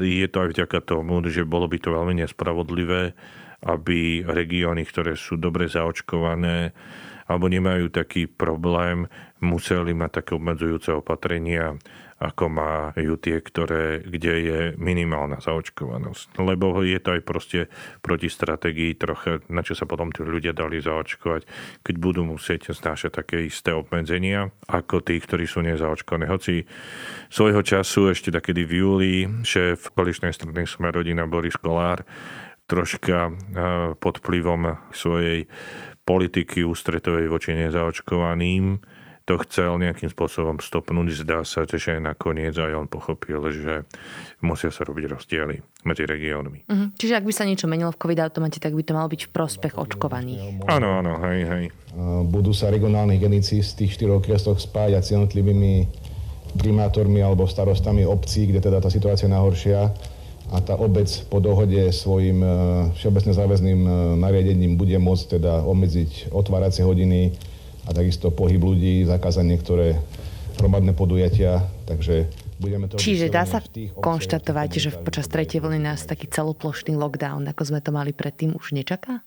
je 0.00 0.26
to 0.26 0.36
aj 0.42 0.48
vďaka 0.50 0.78
tomu, 0.82 1.22
že 1.30 1.46
bolo 1.46 1.70
by 1.70 1.78
to 1.78 1.94
veľmi 1.94 2.24
nespravodlivé, 2.24 3.14
aby 3.68 4.24
regióny, 4.24 4.82
ktoré 4.88 5.14
sú 5.14 5.38
dobre 5.38 5.70
zaočkované 5.70 6.74
alebo 7.26 7.50
nemajú 7.50 7.90
taký 7.90 8.30
problém, 8.30 9.10
museli 9.42 9.92
mať 9.92 10.22
také 10.22 10.38
obmedzujúce 10.38 10.94
opatrenia 10.94 11.74
ako 12.16 12.48
majú 12.48 13.20
tie, 13.20 13.44
ktoré, 13.44 14.00
kde 14.00 14.34
je 14.40 14.60
minimálna 14.80 15.36
zaočkovanosť. 15.44 16.40
Lebo 16.40 16.80
je 16.80 16.96
to 16.96 17.12
aj 17.12 17.22
proste 17.28 17.60
proti 18.00 18.32
stratégii 18.32 18.96
trocha, 18.96 19.44
na 19.52 19.60
čo 19.60 19.76
sa 19.76 19.84
potom 19.84 20.08
tí 20.08 20.24
ľudia 20.24 20.56
dali 20.56 20.80
zaočkovať, 20.80 21.44
keď 21.84 21.94
budú 22.00 22.24
musieť 22.24 22.72
znášať 22.72 23.20
také 23.20 23.44
isté 23.44 23.76
obmedzenia 23.76 24.48
ako 24.64 25.04
tí, 25.04 25.20
ktorí 25.20 25.44
sú 25.44 25.60
nezaočkovaní. 25.60 26.24
Hoci 26.24 26.64
svojho 27.28 27.60
času, 27.60 28.08
ešte 28.08 28.32
takedy 28.32 28.64
v 28.64 28.72
júli, 28.80 29.14
šéf 29.44 29.92
koaličnej 29.92 30.32
strany 30.32 30.64
Sme 30.64 30.88
rodina 30.88 31.28
Boris 31.28 31.60
Kolár 31.60 32.00
troška 32.64 33.30
pod 34.00 34.24
vplyvom 34.24 34.90
svojej 34.90 35.44
politiky 36.02 36.64
ústretovej 36.64 37.28
voči 37.28 37.52
nezaočkovaným 37.54 38.80
to 39.26 39.42
chcel 39.42 39.74
nejakým 39.82 40.06
spôsobom 40.06 40.62
stopnúť. 40.62 41.26
Zdá 41.26 41.42
sa, 41.42 41.66
že 41.66 41.98
nakoniec 41.98 42.54
aj 42.54 42.78
on 42.78 42.86
pochopil, 42.86 43.42
že 43.50 43.82
musia 44.38 44.70
sa 44.70 44.86
robiť 44.86 45.04
rozdiely 45.10 45.56
medzi 45.82 46.06
regiónmi. 46.06 46.70
Uh-huh. 46.70 46.88
Čiže 46.94 47.18
ak 47.18 47.26
by 47.26 47.32
sa 47.34 47.42
niečo 47.42 47.66
menilo 47.66 47.90
v 47.90 47.98
COVID 47.98 48.22
automate, 48.22 48.62
tak 48.62 48.78
by 48.78 48.86
to 48.86 48.94
malo 48.94 49.10
byť 49.10 49.26
v 49.26 49.30
prospech 49.34 49.74
očkovaných. 49.74 50.70
Áno, 50.70 51.02
áno, 51.02 51.18
hej, 51.26 51.40
hej. 51.42 51.64
Budú 52.30 52.54
sa 52.54 52.70
regionálni 52.70 53.18
genici 53.18 53.66
z 53.66 53.74
tých 53.74 53.98
štyroch 53.98 54.22
okresoch 54.22 54.62
spájať 54.62 55.02
s 55.02 55.12
jednotlivými 55.18 55.90
primátormi 56.54 57.18
alebo 57.18 57.50
starostami 57.50 58.06
obcí, 58.06 58.46
kde 58.46 58.62
teda 58.62 58.78
tá 58.78 58.88
situácia 58.88 59.26
je 59.26 59.34
najhoršia 59.34 59.80
a 60.54 60.62
tá 60.62 60.78
obec 60.78 61.10
po 61.26 61.42
dohode 61.42 61.90
svojim 61.90 62.38
e, 62.38 62.48
všeobecne 62.94 63.34
záväzným 63.34 63.80
e, 63.82 63.90
nariadením 64.22 64.78
bude 64.78 64.94
môcť 64.94 65.42
teda 65.42 65.66
obmedziť 65.66 66.30
otváracie 66.30 66.86
hodiny, 66.86 67.34
a 67.86 67.90
takisto 67.94 68.34
pohyb 68.34 68.58
ľudí, 68.58 69.06
zakázať 69.06 69.44
niektoré 69.46 69.86
hromadné 70.58 70.92
podujatia, 70.92 71.62
takže 71.86 72.26
budeme 72.58 72.90
to... 72.90 72.98
Čiže 72.98 73.30
dá 73.30 73.46
sa 73.46 73.62
konštatovať, 73.96 74.70
že 74.76 74.90
počas 74.98 75.30
tretej 75.30 75.62
vlny 75.62 75.80
nás 75.86 76.02
taký 76.04 76.26
celoplošný 76.26 76.98
lockdown, 76.98 77.46
ako 77.46 77.62
sme 77.62 77.80
to 77.80 77.94
mali 77.94 78.10
predtým, 78.16 78.56
už 78.56 78.74
nečaká? 78.74 79.22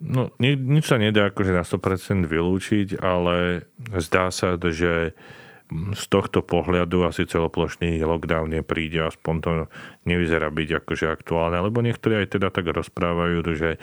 No, 0.00 0.32
nič 0.40 0.88
sa 0.88 0.96
nedá 0.96 1.28
akože 1.28 1.52
na 1.52 1.60
100% 1.60 2.24
vylúčiť, 2.24 2.96
ale 3.04 3.68
zdá 4.00 4.32
sa, 4.32 4.56
že 4.56 5.12
z 5.70 6.04
tohto 6.10 6.42
pohľadu 6.42 7.06
asi 7.06 7.28
celoplošný 7.28 8.00
lockdown 8.02 8.50
nepríde, 8.50 9.06
aspoň 9.06 9.34
to 9.38 9.50
nevyzerá 10.08 10.50
byť 10.50 10.82
akože 10.82 11.06
aktuálne, 11.06 11.62
lebo 11.62 11.78
niektorí 11.84 12.26
aj 12.26 12.40
teda 12.40 12.48
tak 12.50 12.66
rozprávajú, 12.72 13.38
že 13.54 13.78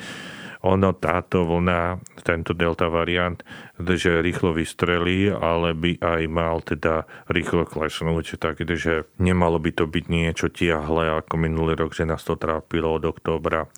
ono 0.65 0.93
táto 0.97 1.45
vlna, 1.45 2.01
tento 2.25 2.53
delta 2.57 2.89
variant, 2.89 3.41
že 3.77 4.23
rýchlo 4.23 4.57
vystrelí, 4.57 5.29
ale 5.29 5.77
by 5.77 6.01
aj 6.01 6.21
mal 6.31 6.61
teda 6.65 7.05
rýchlo 7.29 7.67
klesnúť, 7.69 8.41
takže 8.41 9.05
nemalo 9.21 9.61
by 9.61 9.71
to 9.73 9.85
byť 9.85 10.05
niečo 10.09 10.47
tiahle 10.49 11.21
ako 11.21 11.35
minulý 11.37 11.77
rok, 11.77 11.93
že 11.93 12.09
nás 12.09 12.25
to 12.25 12.39
trápilo 12.39 12.97
od 12.97 13.05
októbra 13.05 13.69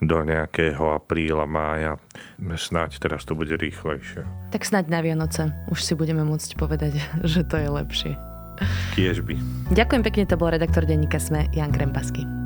do 0.00 0.20
nejakého 0.24 0.96
apríla, 0.96 1.44
mája. 1.46 2.00
Snáď 2.40 2.98
teraz 2.98 3.24
to 3.24 3.36
bude 3.36 3.54
rýchlejšie. 3.54 4.24
Tak 4.50 4.64
snáď 4.64 4.90
na 4.90 5.00
Vianoce 5.00 5.52
už 5.70 5.80
si 5.80 5.92
budeme 5.96 6.24
môcť 6.24 6.50
povedať, 6.56 7.00
že 7.32 7.44
to 7.44 7.60
je 7.60 7.68
lepšie. 7.68 8.12
Tiež 8.94 9.26
by. 9.26 9.34
Ďakujem 9.74 10.02
pekne, 10.06 10.22
to 10.30 10.38
bol 10.38 10.46
redaktor 10.46 10.86
denníka 10.86 11.18
Sme, 11.18 11.50
Jan 11.50 11.74
Krempasky. 11.74 12.43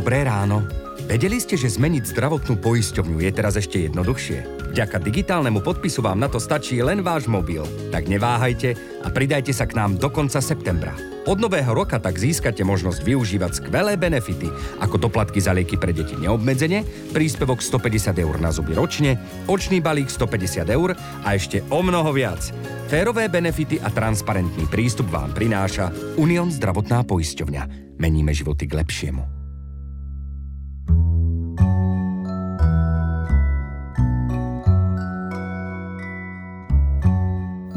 Dobré 0.00 0.24
ráno. 0.24 0.64
Vedeli 1.12 1.36
ste, 1.36 1.60
že 1.60 1.76
zmeniť 1.76 2.16
zdravotnú 2.16 2.56
poisťovňu 2.64 3.20
je 3.20 3.30
teraz 3.36 3.60
ešte 3.60 3.84
jednoduchšie? 3.84 4.72
Vďaka 4.72 4.96
digitálnemu 4.96 5.60
podpisu 5.60 6.00
vám 6.00 6.16
na 6.16 6.24
to 6.24 6.40
stačí 6.40 6.80
len 6.80 7.04
váš 7.04 7.28
mobil. 7.28 7.68
Tak 7.92 8.08
neváhajte 8.08 8.80
a 9.04 9.12
pridajte 9.12 9.52
sa 9.52 9.68
k 9.68 9.76
nám 9.76 10.00
do 10.00 10.08
konca 10.08 10.40
septembra. 10.40 10.96
Od 11.28 11.36
nového 11.36 11.68
roka 11.76 12.00
tak 12.00 12.16
získate 12.16 12.64
možnosť 12.64 13.04
využívať 13.04 13.60
skvelé 13.60 14.00
benefity, 14.00 14.48
ako 14.80 15.04
doplatky 15.04 15.36
za 15.36 15.52
lieky 15.52 15.76
pre 15.76 15.92
deti 15.92 16.16
neobmedzene, 16.16 17.12
príspevok 17.12 17.60
150 17.60 18.16
eur 18.24 18.40
na 18.40 18.48
zuby 18.56 18.72
ročne, 18.72 19.20
očný 19.52 19.84
balík 19.84 20.08
150 20.08 20.64
eur 20.64 20.96
a 20.96 21.28
ešte 21.36 21.60
o 21.68 21.84
mnoho 21.84 22.08
viac. 22.16 22.40
Férové 22.88 23.28
benefity 23.28 23.76
a 23.84 23.92
transparentný 23.92 24.64
prístup 24.64 25.12
vám 25.12 25.36
prináša 25.36 25.92
Unión 26.16 26.48
zdravotná 26.48 27.04
poisťovňa. 27.04 27.92
Meníme 28.00 28.32
životy 28.32 28.64
k 28.64 28.80
lepšiemu. 28.80 29.39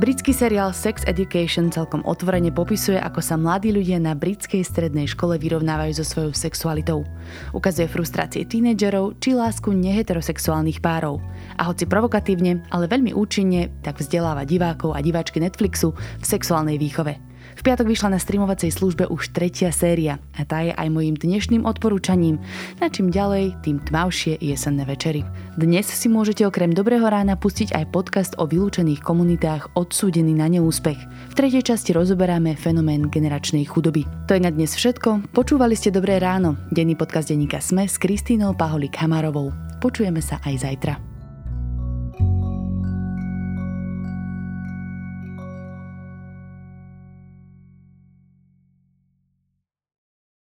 Britský 0.04 0.36
seriál 0.36 0.76
Sex 0.76 1.08
Education 1.08 1.72
celkom 1.72 2.04
otvorene 2.04 2.52
popisuje, 2.52 3.00
ako 3.00 3.24
sa 3.24 3.40
mladí 3.40 3.72
ľudia 3.72 4.04
na 4.04 4.12
britskej 4.12 4.60
strednej 4.60 5.08
škole 5.08 5.40
vyrovnávajú 5.40 5.96
so 5.96 6.04
svojou 6.04 6.36
sexualitou. 6.36 7.08
Ukazuje 7.56 7.88
frustrácie 7.88 8.44
tínedžerov 8.44 9.16
či 9.24 9.32
lásku 9.32 9.72
neheterosexuálnych 9.72 10.84
párov. 10.84 11.24
A 11.56 11.72
hoci 11.72 11.88
provokatívne, 11.88 12.68
ale 12.68 12.92
veľmi 12.92 13.16
účinne, 13.16 13.72
tak 13.80 14.04
vzdeláva 14.04 14.44
divákov 14.44 14.92
a 14.92 15.00
diváčky 15.00 15.40
Netflixu 15.40 15.96
v 15.96 16.26
sexuálnej 16.28 16.76
výchove. 16.76 17.16
V 17.54 17.62
piatok 17.62 17.88
vyšla 17.90 18.18
na 18.18 18.20
streamovacej 18.20 18.74
službe 18.74 19.06
už 19.10 19.32
tretia 19.34 19.70
séria 19.70 20.18
a 20.34 20.44
tá 20.44 20.66
je 20.66 20.74
aj 20.74 20.88
mojim 20.90 21.14
dnešným 21.14 21.64
odporúčaním. 21.64 22.42
Na 22.82 22.90
čím 22.90 23.14
ďalej, 23.14 23.62
tým 23.62 23.80
tmavšie 23.82 24.42
jesenné 24.42 24.84
večery. 24.84 25.22
Dnes 25.54 25.86
si 25.86 26.10
môžete 26.10 26.44
okrem 26.44 26.74
Dobrého 26.74 27.06
rána 27.06 27.38
pustiť 27.38 27.78
aj 27.78 27.86
podcast 27.94 28.32
o 28.42 28.50
vylúčených 28.50 29.06
komunitách 29.06 29.78
odsúdený 29.78 30.34
na 30.34 30.50
neúspech. 30.50 31.00
V 31.30 31.34
tretej 31.38 31.62
časti 31.62 31.94
rozoberáme 31.94 32.58
fenomén 32.58 33.08
generačnej 33.08 33.70
chudoby. 33.70 34.04
To 34.26 34.34
je 34.34 34.42
na 34.42 34.50
dnes 34.50 34.74
všetko. 34.74 35.30
Počúvali 35.32 35.78
ste 35.78 35.94
Dobré 35.94 36.18
ráno, 36.18 36.58
denný 36.74 36.98
podcast 36.98 37.30
denníka 37.30 37.62
Sme 37.62 37.86
s 37.86 38.02
Kristínou 38.02 38.58
Paholik 38.58 38.98
Hamarovou. 38.98 39.54
Počujeme 39.78 40.20
sa 40.26 40.42
aj 40.42 40.56
zajtra. 40.64 41.13